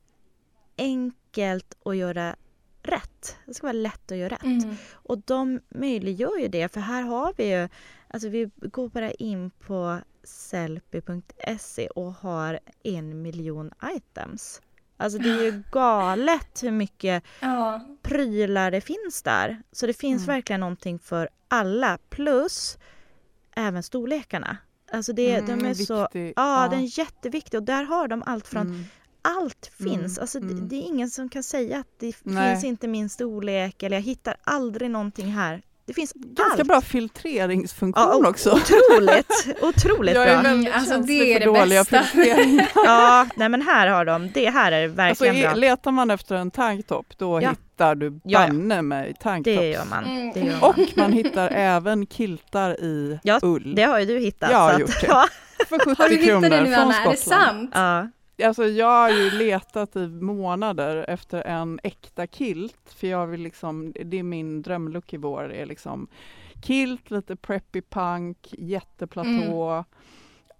enkelt 0.77 1.77
att 1.85 1.97
göra 1.97 2.35
rätt. 2.83 3.37
Det 3.45 3.53
ska 3.53 3.67
vara 3.67 3.73
lätt 3.73 4.11
att 4.11 4.17
göra 4.17 4.35
rätt. 4.35 4.43
Mm. 4.43 4.75
Och 4.91 5.17
de 5.17 5.59
möjliggör 5.69 6.37
ju 6.39 6.47
det, 6.47 6.73
för 6.73 6.79
här 6.79 7.01
har 7.01 7.33
vi 7.37 7.51
ju, 7.57 7.69
alltså 8.07 8.29
vi 8.29 8.49
går 8.55 8.89
bara 8.89 9.11
in 9.11 9.49
på 9.51 9.99
sellpy.se 10.23 11.87
och 11.87 12.13
har 12.13 12.59
en 12.83 13.21
miljon 13.21 13.71
items. 13.95 14.61
Alltså 14.97 15.19
det 15.19 15.29
är 15.29 15.43
ju 15.43 15.63
galet 15.71 16.63
hur 16.63 16.71
mycket 16.71 17.23
Ja, 17.39 17.81
prylar 18.01 18.71
det 18.71 18.81
finns 18.81 19.23
där. 19.23 19.61
Så 19.71 19.87
det 19.87 19.93
finns 19.93 20.23
Mm. 20.23 20.35
verkligen 20.35 20.59
någonting 20.59 20.99
för 20.99 21.29
alla. 21.47 21.97
Plus 22.09 22.77
även 23.55 23.83
storlekarna. 23.83 24.57
Alltså 24.93 25.13
det, 25.13 25.33
Mm, 25.35 25.59
de 25.59 25.67
är 25.69 25.73
så... 25.73 26.01
viktig. 26.01 26.33
Ja, 26.35 26.63
Ja. 26.63 26.67
den 26.69 26.79
är 26.79 26.99
jätteviktig 26.99 27.59
och 27.59 27.65
där 27.65 27.83
har 27.83 28.07
de 28.07 28.23
allt 28.25 28.47
från... 28.47 28.61
Mm. 28.67 28.83
Allt 29.23 29.71
finns. 29.77 29.95
Mm, 30.17 30.21
Alltså 30.21 30.39
det, 30.39 30.53
mm. 30.53 30.67
det 30.67 30.75
är 30.75 30.81
ingen 30.87 31.09
som 31.09 31.29
kan 31.29 31.43
säga 31.43 31.77
att 31.79 31.87
det 31.99 32.15
Nej. 32.23 32.53
finns 32.53 32.63
inte 32.65 32.87
min 32.87 33.09
storlek 33.09 33.83
eller 33.83 33.97
jag 33.97 34.01
hittar 34.03 34.35
aldrig 34.43 34.91
någonting 34.91 35.31
här. 35.31 35.61
Det 35.85 35.93
finns 35.93 36.13
Ganska 36.15 36.61
allt. 36.61 36.67
bra 36.67 36.81
filtreringsfunktion 36.81 38.03
Ja, 38.23 38.29
också. 38.29 38.49
Otroligt, 38.51 39.31
otroligt 39.61 40.15
Jag 40.15 40.27
är 40.27 40.33
bra. 40.33 40.41
väldigt 40.49 40.67
Mm, 40.73 40.79
alltså, 40.79 40.97
det 40.97 41.13
är 41.13 41.39
för 41.39 41.39
det 41.53 41.59
dåliga 41.59 41.79
bästa. 41.83 42.03
filtreringar. 42.03 42.71
Ja, 42.75 43.27
nej 43.35 43.49
men 43.49 43.61
här 43.61 43.87
har 43.87 44.05
de. 44.05 44.31
Det 44.33 44.49
här 44.49 44.71
är 44.71 44.83
Alltså, 44.83 44.95
verkligen 44.97 45.35
är- 45.35 45.41
bra. 45.41 45.53
letar 45.55 45.91
man 45.91 46.11
efter 46.11 46.35
en 46.35 46.51
tanktop 46.51 47.17
då 47.17 47.41
Ja. 47.41 47.49
hittar 47.49 47.61
du 47.95 48.19
Ja, 48.23 48.41
ja. 48.41 48.47
banne 48.47 48.81
mig 48.81 49.13
tanktops. 49.19 49.57
Det 49.57 49.69
gör 49.69 49.85
man. 49.89 50.05
Mm. 50.05 50.31
Det, 50.33 50.39
gör 50.39 50.59
man. 50.61 50.69
Och 50.69 50.79
man 50.97 51.13
hittar 51.13 51.49
även 51.51 52.05
kiltar 52.05 52.81
i 52.83 53.19
Ja, 53.23 53.39
ull. 53.43 53.75
det 53.75 53.83
har 53.83 53.99
ju 53.99 54.05
du 54.05 54.19
hittat. 54.19 54.51
Jag 54.51 54.57
har 54.57 54.69
så 54.69 54.75
att- 54.75 54.81
gjort 54.81 55.01
det. 55.01 55.07
Ja, 55.07 55.25
För 55.69 55.79
70 55.79 56.01
Har 56.01 56.09
du 56.09 56.15
hittat 56.15 56.41
det 56.41 56.63
nu 56.63 56.73
Anna? 56.75 56.95
Är 56.95 57.11
det 57.11 57.17
sant? 57.17 57.71
ja. 57.73 58.07
Alltså 58.45 58.65
jag 58.65 58.87
har 58.87 59.09
ju 59.09 59.29
letat 59.31 59.95
i 59.95 60.07
månader 60.07 61.05
efter 61.07 61.41
en 61.47 61.79
äkta 61.83 62.27
kilt 62.27 62.95
för 62.97 63.07
jag 63.07 63.27
vill 63.27 63.41
liksom, 63.41 63.93
det 64.05 64.19
är 64.19 64.23
min 64.23 64.61
drömlook 64.61 65.13
i 65.13 65.17
vår, 65.17 65.53
är 65.53 65.65
liksom 65.65 66.07
kilt, 66.63 67.11
lite 67.11 67.35
preppy 67.35 67.81
punk, 67.81 68.37
jätteplatå. 68.51 69.85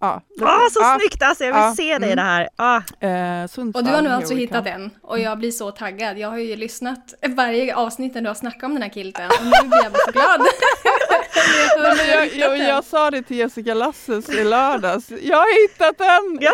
Ja, 0.01 0.21
Åh, 0.41 0.67
så 0.71 0.79
ja, 0.79 0.97
snyggt! 0.99 1.23
Alltså 1.23 1.43
jag 1.43 1.53
vill 1.53 1.61
Ja, 1.61 1.73
se 1.75 1.97
dig 1.97 2.09
i 2.09 2.13
mm. 2.13 2.15
det 2.15 2.21
här. 2.21 2.49
Ah, 2.55 2.81
Eh, 3.07 3.47
Sundsvall, 3.47 3.81
Och 3.83 3.89
du 3.89 3.95
har 3.95 4.01
nu 4.01 4.09
alltså 4.09 4.33
hittat 4.35 4.63
den 4.65 4.91
och 5.01 5.19
jag 5.19 5.37
blir 5.37 5.51
så 5.51 5.71
taggad. 5.71 6.17
Jag 6.17 6.29
har 6.29 6.37
ju 6.37 6.55
lyssnat 6.55 7.13
varje 7.35 7.75
avsnitt 7.75 8.13
när 8.15 8.21
du 8.21 8.27
har 8.27 8.35
snackat 8.35 8.63
om 8.63 8.73
den 8.73 8.81
här 8.83 8.89
kilten 8.89 9.25
och 9.25 9.45
nu 9.45 9.67
blir 9.69 9.83
jag 9.83 9.91
bara 9.91 10.03
så 10.05 10.11
glad. 10.11 10.41
Men 11.97 12.07
jag, 12.07 12.33
jag, 12.35 12.57
jag 12.69 12.83
sa 12.83 13.11
det 13.11 13.21
till 13.23 13.37
Jessica 13.37 13.73
Lasses 13.73 14.29
i 14.29 14.43
lördags. 14.43 15.11
Jag 15.21 15.37
har 15.37 15.61
hittat 15.67 16.01
en 16.01 16.37
Ja! 16.41 16.51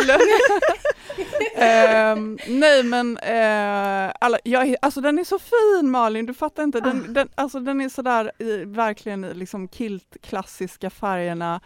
ull! 0.00 0.10
Ehm, 1.56 2.38
nej 2.46 2.82
men 2.82 3.16
eh, 3.18 4.12
alla, 4.20 4.38
jag, 4.44 4.76
alltså 4.82 5.00
den 5.00 5.18
är 5.18 5.24
så 5.24 5.38
fin 5.38 5.90
Malin, 5.90 6.26
du 6.26 6.34
fattar 6.34 6.62
inte. 6.62 6.80
Den, 6.80 7.04
Ah. 7.08 7.12
den, 7.12 7.28
alltså, 7.34 7.60
den 7.60 7.80
är 7.80 7.88
sådär 7.88 8.32
i, 8.38 8.64
verkligen 8.64 9.24
i 9.24 9.34
liksom 9.34 9.68
kilt 9.68 10.16
klassiska 10.22 10.90
färgerna. 10.90 11.60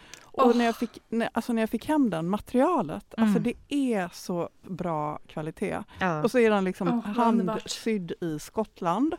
Och 0.45 0.55
när, 0.55 0.65
jag 0.65 0.75
fick, 0.75 0.99
när, 1.09 1.29
alltså 1.33 1.53
när 1.53 1.61
jag 1.61 1.69
fick 1.69 1.85
hem 1.87 2.09
den, 2.09 2.29
materialet, 2.29 3.05
alltså 3.17 3.37
Mm. 3.39 3.43
det 3.69 3.75
är 3.75 4.09
så 4.13 4.49
bra 4.67 5.19
kvalitet. 5.27 5.83
ja. 5.99 6.23
Och 6.23 6.31
så 6.31 6.39
är 6.39 6.49
den 6.49 6.63
liksom 6.63 6.87
underbart. 6.87 7.15
handsydd 7.17 8.11
i 8.21 8.39
Skottland. 8.39 9.15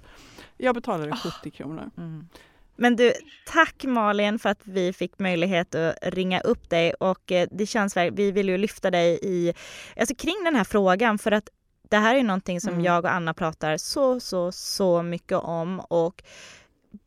Jag 0.57 0.75
betalade 0.75 1.13
Ah. 1.13 1.17
70 1.17 1.51
kronor. 1.51 1.91
Mm. 1.97 2.29
Men 2.77 2.97
du, 2.97 3.13
tack 3.47 3.85
Malin 3.85 4.39
för 4.39 4.49
att 4.49 4.61
vi 4.65 4.93
fick 4.93 5.19
möjlighet 5.19 5.75
att 5.75 5.95
ringa 6.03 6.41
upp 6.41 6.71
dig 6.71 6.95
och 6.95 7.33
eh, 7.33 7.49
det 7.53 7.67
känns 7.67 7.97
vi 7.97 8.31
vill 8.33 8.49
ju 8.49 8.59
lyfta 8.59 8.91
dig 8.91 9.19
i, 9.23 9.55
alltså 9.97 10.15
kring 10.15 10.45
den 10.45 10.57
här 10.57 10.65
frågan 10.65 11.19
för 11.19 11.33
att 11.33 11.49
det 11.89 11.97
här 11.97 12.15
är 12.15 12.23
någonting 12.23 12.61
som 12.61 12.73
Mm. 12.73 12.85
jag 12.85 13.05
och 13.05 13.13
Anna 13.13 13.35
pratar 13.35 13.77
så, 13.77 14.21
så, 14.21 14.53
så 14.53 15.03
mycket 15.03 15.39
om 15.39 15.81
och 15.81 16.23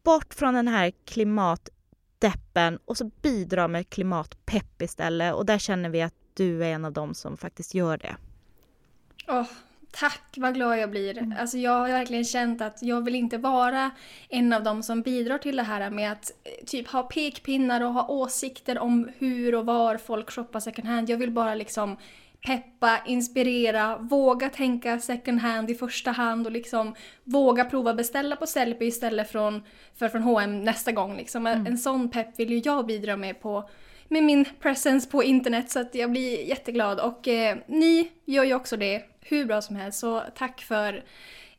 bort 0.03 0.33
från 0.33 0.53
den 0.53 0.67
här 0.67 0.91
klimatdeppen 2.23 2.79
och 2.85 2.97
så 2.97 3.11
bidra 3.21 3.67
med 3.67 3.89
klimatpepp 3.89 4.81
istället 4.81 5.33
och 5.33 5.45
där 5.45 5.57
känner 5.57 5.89
vi 5.89 6.01
att 6.01 6.13
du 6.33 6.63
är 6.63 6.73
en 6.73 6.85
av 6.85 6.93
dem 6.93 7.13
som 7.13 7.37
faktiskt 7.37 7.73
gör 7.73 7.97
det. 7.97 8.15
Åh, 9.27 9.47
Tack, 9.95 10.21
vad 10.37 10.53
glad 10.53 10.79
jag 10.79 10.89
blir. 10.89 11.35
Alltså 11.39 11.57
jag 11.57 11.79
har 11.79 11.87
verkligen 11.87 12.25
känt 12.25 12.61
att 12.61 12.83
jag 12.83 13.05
vill 13.05 13.15
inte 13.15 13.37
vara 13.37 13.91
en 14.29 14.53
av 14.53 14.63
dem 14.63 14.83
som 14.83 15.01
bidrar 15.01 15.37
till 15.37 15.55
det 15.55 15.63
här 15.63 15.89
med 15.89 16.11
att 16.11 16.31
eh, 16.43 16.65
typ 16.65 16.87
ha 16.87 17.03
pekpinnar 17.03 17.81
och 17.81 17.93
ha 17.93 18.07
åsikter 18.07 18.79
om 18.79 19.09
hur 19.17 19.55
och 19.55 19.65
var 19.65 19.97
folk 19.97 20.31
shoppar 20.31 20.59
second 20.59 20.87
hand. 20.87 21.09
Jag 21.09 21.17
vill 21.17 21.31
bara 21.31 21.55
liksom 21.55 21.97
peppa, 22.45 22.99
inspirera, 23.05 23.97
våga 23.97 24.49
tänka 24.49 24.99
second 24.99 25.39
hand 25.39 25.71
i 25.71 25.75
första 25.75 26.11
hand 26.11 26.45
och 26.45 26.51
liksom 26.51 26.95
våga 27.23 27.65
prova 27.65 27.93
beställa 27.93 28.35
på 28.35 28.47
Sellpy 28.47 28.85
istället 28.85 29.31
från, 29.31 29.63
för 29.95 30.09
från 30.09 30.21
H&M 30.21 30.63
nästa 30.63 30.91
gång. 30.91 31.17
Liksom. 31.17 31.47
En 31.47 31.77
sån 31.77 32.09
pepp 32.09 32.39
vill 32.39 32.49
ju 32.49 32.61
jag 32.65 32.85
bidra 32.85 33.17
med 33.17 33.41
på 33.41 33.69
med 34.07 34.23
min 34.23 34.45
presence 34.61 35.09
på 35.09 35.23
internet 35.23 35.71
så 35.71 35.79
att 35.79 35.95
jag 35.95 36.11
blir 36.11 36.47
jätteglad 36.47 36.99
och 36.99 37.27
eh, 37.27 37.57
ni 37.67 38.11
gör 38.25 38.43
ju 38.43 38.53
också 38.53 38.77
det 38.77 39.03
hur 39.21 39.45
bra 39.45 39.61
som 39.61 39.75
helst 39.75 39.99
så 39.99 40.23
tack 40.35 40.61
för 40.61 41.03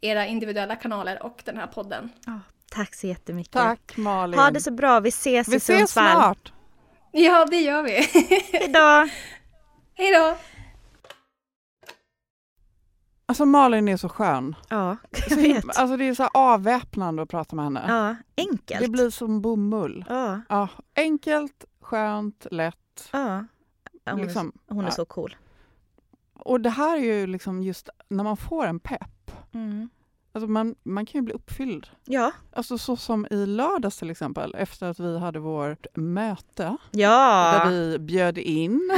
era 0.00 0.26
individuella 0.26 0.76
kanaler 0.76 1.22
och 1.22 1.42
den 1.44 1.56
här 1.56 1.66
podden. 1.66 2.10
Ja, 2.26 2.40
tack 2.70 2.94
så 2.94 3.06
jättemycket. 3.06 3.52
Tack 3.52 3.96
Malin. 3.96 4.40
Ha 4.40 4.50
det 4.50 4.60
så 4.60 4.70
bra, 4.70 5.00
vi 5.00 5.08
ses 5.08 5.48
Vi 5.48 5.54
i 5.54 5.56
ses 5.56 5.78
Sundsvall. 5.78 6.16
snart. 6.16 6.52
Ja, 7.12 7.46
det 7.50 7.60
gör 7.60 7.82
vi. 7.82 7.92
Hejdå! 8.58 9.08
Hej 9.94 10.12
då! 10.12 10.36
Alltså 13.26 13.44
Malin 13.46 13.88
är 13.88 13.96
så 13.96 14.08
skön. 14.08 14.56
Ja, 14.68 14.96
jag 15.28 15.36
vet. 15.36 15.64
alltså 15.78 15.96
det 15.96 16.04
är 16.08 16.14
så 16.14 16.26
avväpnande 16.34 17.22
att 17.22 17.28
prata 17.28 17.56
med 17.56 17.64
henne. 17.64 17.84
Ja, 17.88 18.16
enkelt. 18.36 18.80
Det 18.80 18.88
blir 18.88 19.10
som 19.10 19.40
bomull. 19.40 20.04
Ja, 20.08 20.40
Ja, 20.48 20.68
enkelt, 20.96 21.64
skönt, 21.80 22.46
lätt. 22.50 23.08
Ja, 23.12 23.44
Hon, 24.10 24.20
Liksom, 24.20 24.52
är, 24.68 24.74
hon 24.74 24.84
är 24.84 24.88
ja. 24.88 24.92
så 24.94 25.04
cool. 25.04 25.36
Och 26.34 26.60
det 26.60 26.70
här 26.70 26.96
är 26.96 27.00
ju 27.02 27.26
liksom 27.26 27.62
just 27.62 27.88
när 28.08 28.24
man 28.24 28.36
får 28.36 28.66
en 28.66 28.80
pepp. 28.80 29.30
Mm. 29.54 29.88
Alltså 30.36 30.50
man, 30.50 30.74
man 30.82 31.06
kan 31.06 31.18
ju 31.18 31.22
bli 31.24 31.34
uppfylld. 31.34 31.86
Ja. 32.04 32.32
Alltså 32.52 32.78
så 32.78 32.96
som 32.96 33.26
i 33.30 33.46
lördags 33.46 33.98
till 33.98 34.10
exempel, 34.10 34.54
efter 34.54 34.86
att 34.86 35.00
vi 35.00 35.18
hade 35.18 35.38
vårt 35.38 35.86
möte 35.94 36.76
Ja. 36.90 37.52
där 37.64 37.70
vi 37.70 37.98
bjöd 37.98 38.38
in 38.38 38.90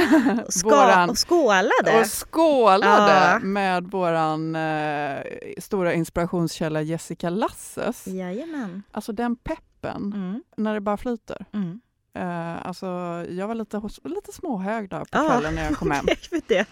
Och 0.47 0.53
Ska, 0.53 0.69
våran- 0.69 1.09
och 1.09 1.17
skålade. 1.17 1.99
och 2.01 2.05
skålade 2.07 3.13
Ja. 3.33 3.39
med 3.39 3.83
våran 3.83 4.55
eh, 4.55 5.17
stora 5.57 5.93
inspirationskälla 5.93 6.81
Jessica 6.81 7.29
Lasses. 7.29 8.07
Jajamän. 8.07 8.83
Alltså 8.91 9.11
den 9.13 9.35
peppen, 9.35 10.13
Mm. 10.15 10.43
när 10.57 10.73
det 10.73 10.81
bara 10.81 10.97
flyter. 10.97 11.45
Mm. 11.53 11.79
Eh, 12.17 12.67
alltså, 12.67 12.85
jag 13.29 13.47
var 13.47 13.55
lite, 13.55 13.81
lite 14.03 14.31
småhög 14.31 14.89
där 14.89 14.99
på 14.99 15.05
Ja. 15.11 15.27
kvällen 15.29 15.55
när 15.55 15.65
jag 15.65 15.77
kom 15.77 15.91
hem. 15.91 16.05
Det. 16.47 16.65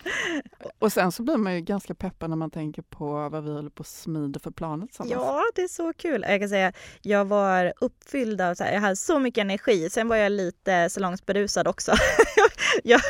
Och 0.79 0.93
sen 0.93 1.11
så 1.11 1.23
blir 1.23 1.37
man 1.37 1.55
ju 1.55 1.61
ganska 1.61 1.95
peppad 1.95 2.29
när 2.29 2.37
man 2.37 2.51
tänker 2.51 2.81
på 2.81 3.29
vad 3.29 3.43
vi 3.43 3.51
håller 3.51 3.69
på 3.69 3.81
att 3.81 3.87
smida 3.87 4.39
för 4.39 4.51
planet 4.51 4.89
tillsammans. 4.89 5.13
Ja, 5.13 5.43
det 5.55 5.61
är 5.61 5.67
så 5.67 5.93
kul. 5.93 6.25
Jag 6.29 6.39
kan 6.39 6.49
säga, 6.49 6.73
jag 7.01 7.25
var 7.25 7.73
uppfylld 7.81 8.41
av, 8.41 8.55
så 8.55 8.63
här, 8.63 8.73
jag 8.73 8.81
hade 8.81 8.95
så 8.95 9.19
mycket 9.19 9.41
energi. 9.41 9.89
Sen 9.89 10.07
var 10.07 10.15
jag 10.15 10.31
lite 10.31 10.89
salongsberusad 10.89 11.67
också. 11.67 11.91
jag, 12.83 13.01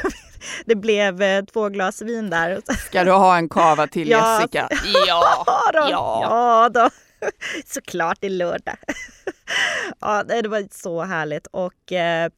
det 0.66 0.76
blev 0.76 1.22
eh, 1.22 1.46
två 1.46 1.70
glas 1.70 2.02
vin 2.02 2.30
där. 2.30 2.62
Ska 2.88 3.04
du 3.04 3.12
ha 3.12 3.38
en 3.38 3.50
kava 3.50 3.88
till 3.88 4.10
Ja. 4.10 4.36
Jessica? 4.42 4.70
Ja, 5.08 5.46
då. 5.74 5.80
Ja. 5.80 6.20
ja 6.22 6.70
då. 6.70 6.90
Såklart 7.66 8.18
det 8.22 8.28
är 8.28 8.32
lördag. 8.32 8.76
ja, 10.00 10.24
det 10.24 10.48
var 10.48 10.68
så 10.72 11.02
härligt. 11.02 11.48
Och 11.48 11.92
eh, 11.92 12.32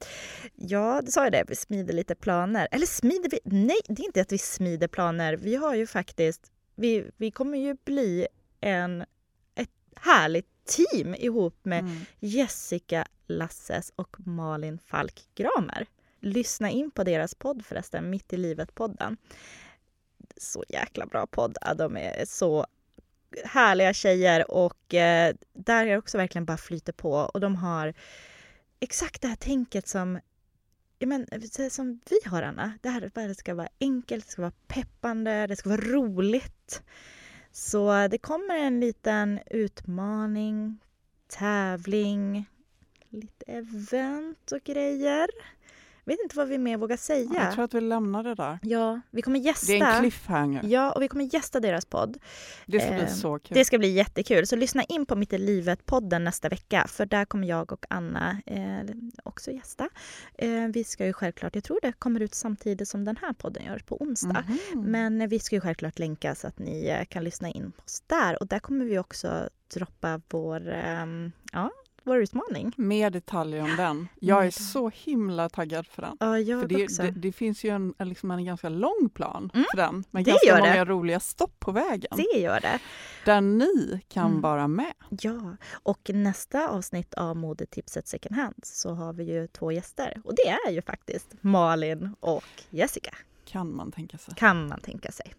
ja, 0.56 1.02
det 1.02 1.12
sa 1.12 1.24
jag 1.24 1.32
det, 1.32 1.44
vi 1.48 1.56
smider 1.56 1.94
lite 1.94 2.16
planer. 2.16 2.68
Eller 2.72 2.86
smider 2.86 3.30
vi? 3.30 3.40
Nej, 3.44 3.80
det 3.88 4.02
är 4.02 4.06
inte 4.06 4.22
att 4.22 4.32
vi 4.32 4.38
smider 4.38 4.88
planer. 4.88 5.34
Vi 5.34 5.56
har 5.56 5.76
ju 5.76 5.88
faktiskt, 5.88 6.52
vi, 6.76 7.12
vi 7.18 7.32
kommer 7.32 7.58
ju 7.58 7.76
bli 7.86 8.28
en, 8.62 9.02
ett 9.56 9.70
härligt 9.96 10.48
team 10.66 11.16
ihop 11.16 11.60
med 11.64 11.80
Mm. 11.80 12.06
Jessica 12.20 13.06
Lasses 13.28 13.92
och 13.96 14.18
Malin 14.20 14.80
Falk 14.80 15.22
Gramer. 15.36 15.88
Lyssna 16.20 16.70
in 16.70 16.92
på 16.92 17.04
deras 17.04 17.36
podd 17.36 17.66
förresten, 17.66 18.10
Mitt 18.10 18.34
i 18.34 18.38
livet-podden. 18.38 19.18
Så 20.38 20.64
jäkla 20.70 21.06
bra 21.06 21.28
podd. 21.28 21.58
Ja, 21.62 21.74
de 21.74 21.98
är 21.98 22.26
så 22.26 22.66
härliga 23.46 23.94
tjejer 23.94 24.52
och 24.52 24.94
eh, 24.94 25.36
där 25.54 25.86
är 25.86 25.92
det 25.92 25.98
också 25.98 26.18
verkligen 26.18 26.46
bara 26.46 26.58
flyter 26.58 26.94
på 26.94 27.12
och 27.12 27.40
de 27.40 27.56
har 27.56 27.94
exakt 28.80 29.22
det 29.22 29.28
här 29.28 29.36
tänket 29.36 29.88
som 29.88 30.20
Ja, 31.00 31.08
men, 31.08 31.28
som 31.70 32.00
vi 32.10 32.30
har, 32.30 32.42
Anna. 32.42 32.74
Det 32.82 32.90
här 32.90 33.28
det 33.28 33.36
ska 33.36 33.56
vara 33.56 33.70
enkelt, 33.80 34.26
det 34.26 34.32
ska 34.32 34.42
vara 34.42 34.54
peppande, 34.68 35.48
det 35.48 35.56
ska 35.56 35.70
vara 35.70 35.82
roligt. 35.82 36.82
Så 37.52 38.08
det 38.08 38.18
kommer 38.18 38.58
en 38.58 38.80
liten 38.80 39.40
utmaning, 39.46 40.80
tävling, 41.28 42.46
lite 43.10 43.46
event 43.48 44.52
och 44.52 44.64
grejer. 44.64 45.28
Vet 46.08 46.20
inte 46.24 46.38
vad 46.38 46.48
vi 46.48 46.58
mer 46.58 46.78
vågar 46.78 46.98
säga. 46.98 47.30
Jag 47.34 47.54
tror 47.54 47.64
att 47.64 47.74
vi 47.74 47.82
lämnar 47.82 48.24
det 48.24 48.36
där. 48.36 48.60
Ja, 48.62 49.02
vi 49.12 49.22
kommer 49.22 49.40
gästa. 49.40 49.74
Det 49.74 49.80
är 49.80 49.96
en 49.96 50.02
cliffhanger. 50.02 50.62
Ja, 50.66 50.92
och 50.92 51.02
vi 51.02 51.08
kommer 51.08 51.34
gästa 51.34 51.60
deras 51.60 51.86
podd. 51.86 52.18
Det 52.66 52.80
ska 52.80 52.92
bli 52.92 53.02
Eh, 53.02 53.08
så 53.08 53.40
kul. 53.40 53.56
Det 53.58 53.66
ska 53.66 53.78
bli 53.78 53.90
jättekul. 53.90 54.48
Så 54.48 54.56
lyssna 54.56 54.84
in 54.84 55.06
på 55.06 55.16
Mitt 55.16 55.34
i 55.34 55.38
livet-podden 55.38 56.24
nästa 56.24 56.50
vecka. 56.50 56.86
För 56.88 57.06
där 57.06 57.26
kommer 57.26 57.48
jag 57.48 57.72
och 57.72 57.86
Anna 57.90 58.42
eh, 58.46 58.96
också 59.24 59.52
gästa. 59.52 59.90
Eh, 60.36 60.50
vi 60.74 60.84
ska 60.84 61.06
ju 61.06 61.14
självklart, 61.14 61.56
jag 61.56 61.64
tror 61.64 61.80
det 61.82 61.92
kommer 61.92 62.20
ut 62.20 62.36
samtidigt 62.36 62.88
som 62.88 63.06
den 63.06 63.18
här 63.22 63.34
podden 63.34 63.66
gör, 63.66 63.80
på 63.86 64.02
onsdag. 64.02 64.44
Mhm. 64.48 64.84
Men 64.92 65.22
eh, 65.22 65.28
vi 65.28 65.40
ska 65.40 65.56
ju 65.56 65.62
självklart 65.62 66.00
länka 66.00 66.36
så 66.36 66.48
att 66.48 66.60
ni 66.60 66.88
eh, 66.88 67.06
kan 67.06 67.24
lyssna 67.24 67.50
in 67.50 67.72
på 67.72 67.84
oss 67.86 68.04
där. 68.08 68.42
Och 68.42 68.48
där 68.48 68.60
kommer 68.60 68.86
vi 68.86 69.00
också 69.00 69.50
droppa 69.74 70.22
vår, 70.30 70.70
ehm, 70.70 71.32
ja, 71.52 71.72
vår 72.08 72.18
utmaning. 72.18 72.72
Mer 72.78 73.10
detaljer 73.10 73.62
om 73.64 73.76
den. 73.76 74.08
Jag 74.20 74.46
är 74.46 74.52
så 74.52 74.90
himla 74.96 75.50
taggad 75.50 75.88
för 75.88 76.02
den. 76.02 76.18
Ja, 76.20 76.40
jag 76.40 76.62
För 76.62 76.68
det, 76.68 76.84
också. 76.84 77.02
det, 77.04 77.12
det 77.12 77.32
finns 77.32 77.64
ju 77.64 77.70
en, 77.70 77.94
liksom 78.00 78.32
en 78.32 78.46
ganska 78.46 78.70
lång 78.70 79.10
plan 79.14 79.52
Mm, 79.54 79.66
för 79.72 79.78
den. 79.78 80.04
Med 80.12 80.24
det 80.26 80.32
ganska 80.32 80.48
gör 80.48 80.56
det. 80.62 80.70
många 80.70 80.86
roliga 80.86 81.20
stopp 81.20 81.60
på 81.60 81.72
vägen. 81.72 82.12
Det 82.34 82.40
gör 82.40 82.60
det. 82.60 82.80
Där 83.26 83.42
ni 83.42 84.02
kan 84.08 84.26
Mm. 84.30 84.42
vara 84.42 84.68
med. 84.68 84.94
Ja, 85.10 85.56
och 85.84 86.10
nästa 86.14 86.70
avsnitt 86.70 87.14
av 87.14 87.36
modetipset 87.36 88.08
second 88.08 88.36
hand 88.36 88.56
så 88.64 88.94
har 88.94 89.14
vi 89.14 89.24
ju 89.34 89.48
två 89.48 89.72
gäster. 89.72 90.22
Och 90.24 90.36
det 90.36 90.48
är 90.50 90.72
ju 90.72 90.82
faktiskt 90.82 91.28
Malin 91.42 92.16
och 92.20 92.44
Jessica, 92.70 93.16
Kan 93.46 93.76
man 93.76 93.92
tänka 93.92 94.18
sig. 94.18 94.34
kan 94.38 94.68
man 94.68 94.80
tänka 94.80 95.12
sig. 95.12 95.34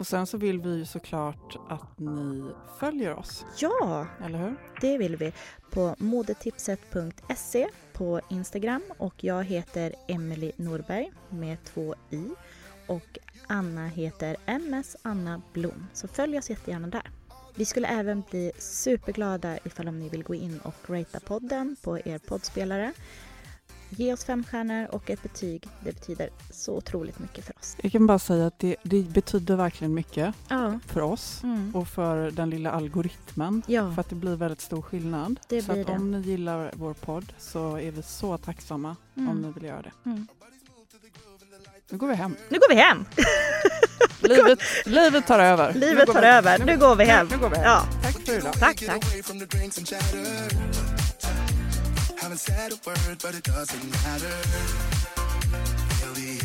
Och 0.00 0.06
sen 0.06 0.26
så 0.26 0.38
vill 0.38 0.60
vi 0.60 0.76
ju 0.76 0.84
såklart 0.84 1.56
att 1.68 1.98
ni 1.98 2.50
följer 2.78 3.14
oss. 3.14 3.44
Ja, 3.56 4.06
Eller 4.24 4.38
hur? 4.38 4.56
det 4.80 4.98
vill 4.98 5.16
vi. 5.16 5.32
På 5.70 5.94
modetipset.se 5.98 7.68
på 7.92 8.20
Instagram 8.30 8.82
och 8.98 9.24
jag 9.24 9.44
heter 9.44 9.94
Emily 10.08 10.52
Norberg 10.56 11.12
med 11.28 11.64
två 11.64 11.94
i 12.10 12.28
och 12.86 13.18
Anna 13.46 13.86
heter 13.86 14.36
MS 14.46 14.96
Anna 15.02 15.42
Blom. 15.52 15.86
Så 15.92 16.08
följ 16.08 16.38
oss 16.38 16.50
jättegärna 16.50 16.86
där. 16.86 17.10
Vi 17.54 17.64
skulle 17.64 17.88
även 17.88 18.22
bli 18.30 18.52
superglada 18.58 19.58
ifall 19.64 19.88
om 19.88 19.98
ni 19.98 20.08
vill 20.08 20.22
gå 20.22 20.34
in 20.34 20.58
och 20.58 20.90
ratea 20.90 21.20
podden 21.20 21.76
på 21.82 21.98
er 21.98 22.18
poddspelare. 22.18 22.92
Ge 23.96 24.12
oss 24.12 24.24
fem 24.24 24.44
stjärnor 24.44 24.86
och 24.90 25.10
ett 25.10 25.22
betyg. 25.22 25.68
Det 25.84 25.92
betyder 25.92 26.30
så 26.50 26.76
otroligt 26.76 27.18
mycket 27.18 27.44
för 27.44 27.54
oss. 27.58 27.76
Jag 27.82 27.92
kan 27.92 28.06
bara 28.06 28.18
säga 28.18 28.46
att 28.46 28.58
det, 28.58 28.76
det 28.82 29.02
betyder 29.02 29.56
verkligen 29.56 29.94
mycket 29.94 30.34
Ja. 30.48 30.78
för 30.86 31.00
oss 31.00 31.40
Mm. 31.42 31.76
och 31.76 31.88
för 31.88 32.30
den 32.30 32.50
lilla 32.50 32.70
algoritmen. 32.70 33.62
Ja, 33.66 33.92
För 33.94 34.00
att 34.00 34.08
det 34.08 34.14
blir 34.14 34.36
väldigt 34.36 34.60
stor 34.60 34.82
skillnad. 34.82 35.40
Det 35.48 35.62
så 35.62 35.72
att 35.72 35.86
det. 35.86 35.92
om 35.92 36.10
ni 36.10 36.18
gillar 36.20 36.70
vår 36.74 36.94
podd 36.94 37.32
så 37.38 37.76
är 37.76 37.90
vi 37.90 38.02
så 38.02 38.38
tacksamma 38.38 38.96
om 39.16 39.28
Mm. 39.28 39.40
ni 39.42 39.52
vill 39.52 39.64
göra 39.64 39.82
det. 39.82 39.92
Mm. 40.10 40.26
Nu 41.90 41.98
går 41.98 42.08
vi 42.08 42.14
hem. 42.14 42.36
nu 42.48 42.58
går 42.58 42.68
vi 42.74 42.80
hem! 42.80 43.04
Livet, 44.22 44.58
livet 44.86 45.26
tar 45.26 45.38
över. 45.38 45.74
Livet 45.74 46.06
tar 46.08 46.22
över. 46.22 46.58
Nu 46.64 46.76
går 46.78 46.96
vi 46.96 47.04
hem. 47.04 47.26
Nu, 47.26 47.36
nu 47.36 47.42
går 47.42 47.50
vi 47.50 47.56
hem. 47.56 47.64
Ja. 47.64 47.84
Tack 48.02 48.12
för 48.26 48.38
idag. 48.38 48.52
Tack, 48.52 48.86
tack. 48.86 49.04
Haven't 52.30 52.46
said 52.46 52.70
a 52.70 52.76
word, 52.86 53.18
but 53.20 53.34
it 53.34 53.42
doesn't 53.42 53.90
matter. 53.90 54.28
Feel 55.98 56.12
the 56.14 56.38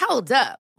Hold 0.00 0.32
up. 0.32 0.58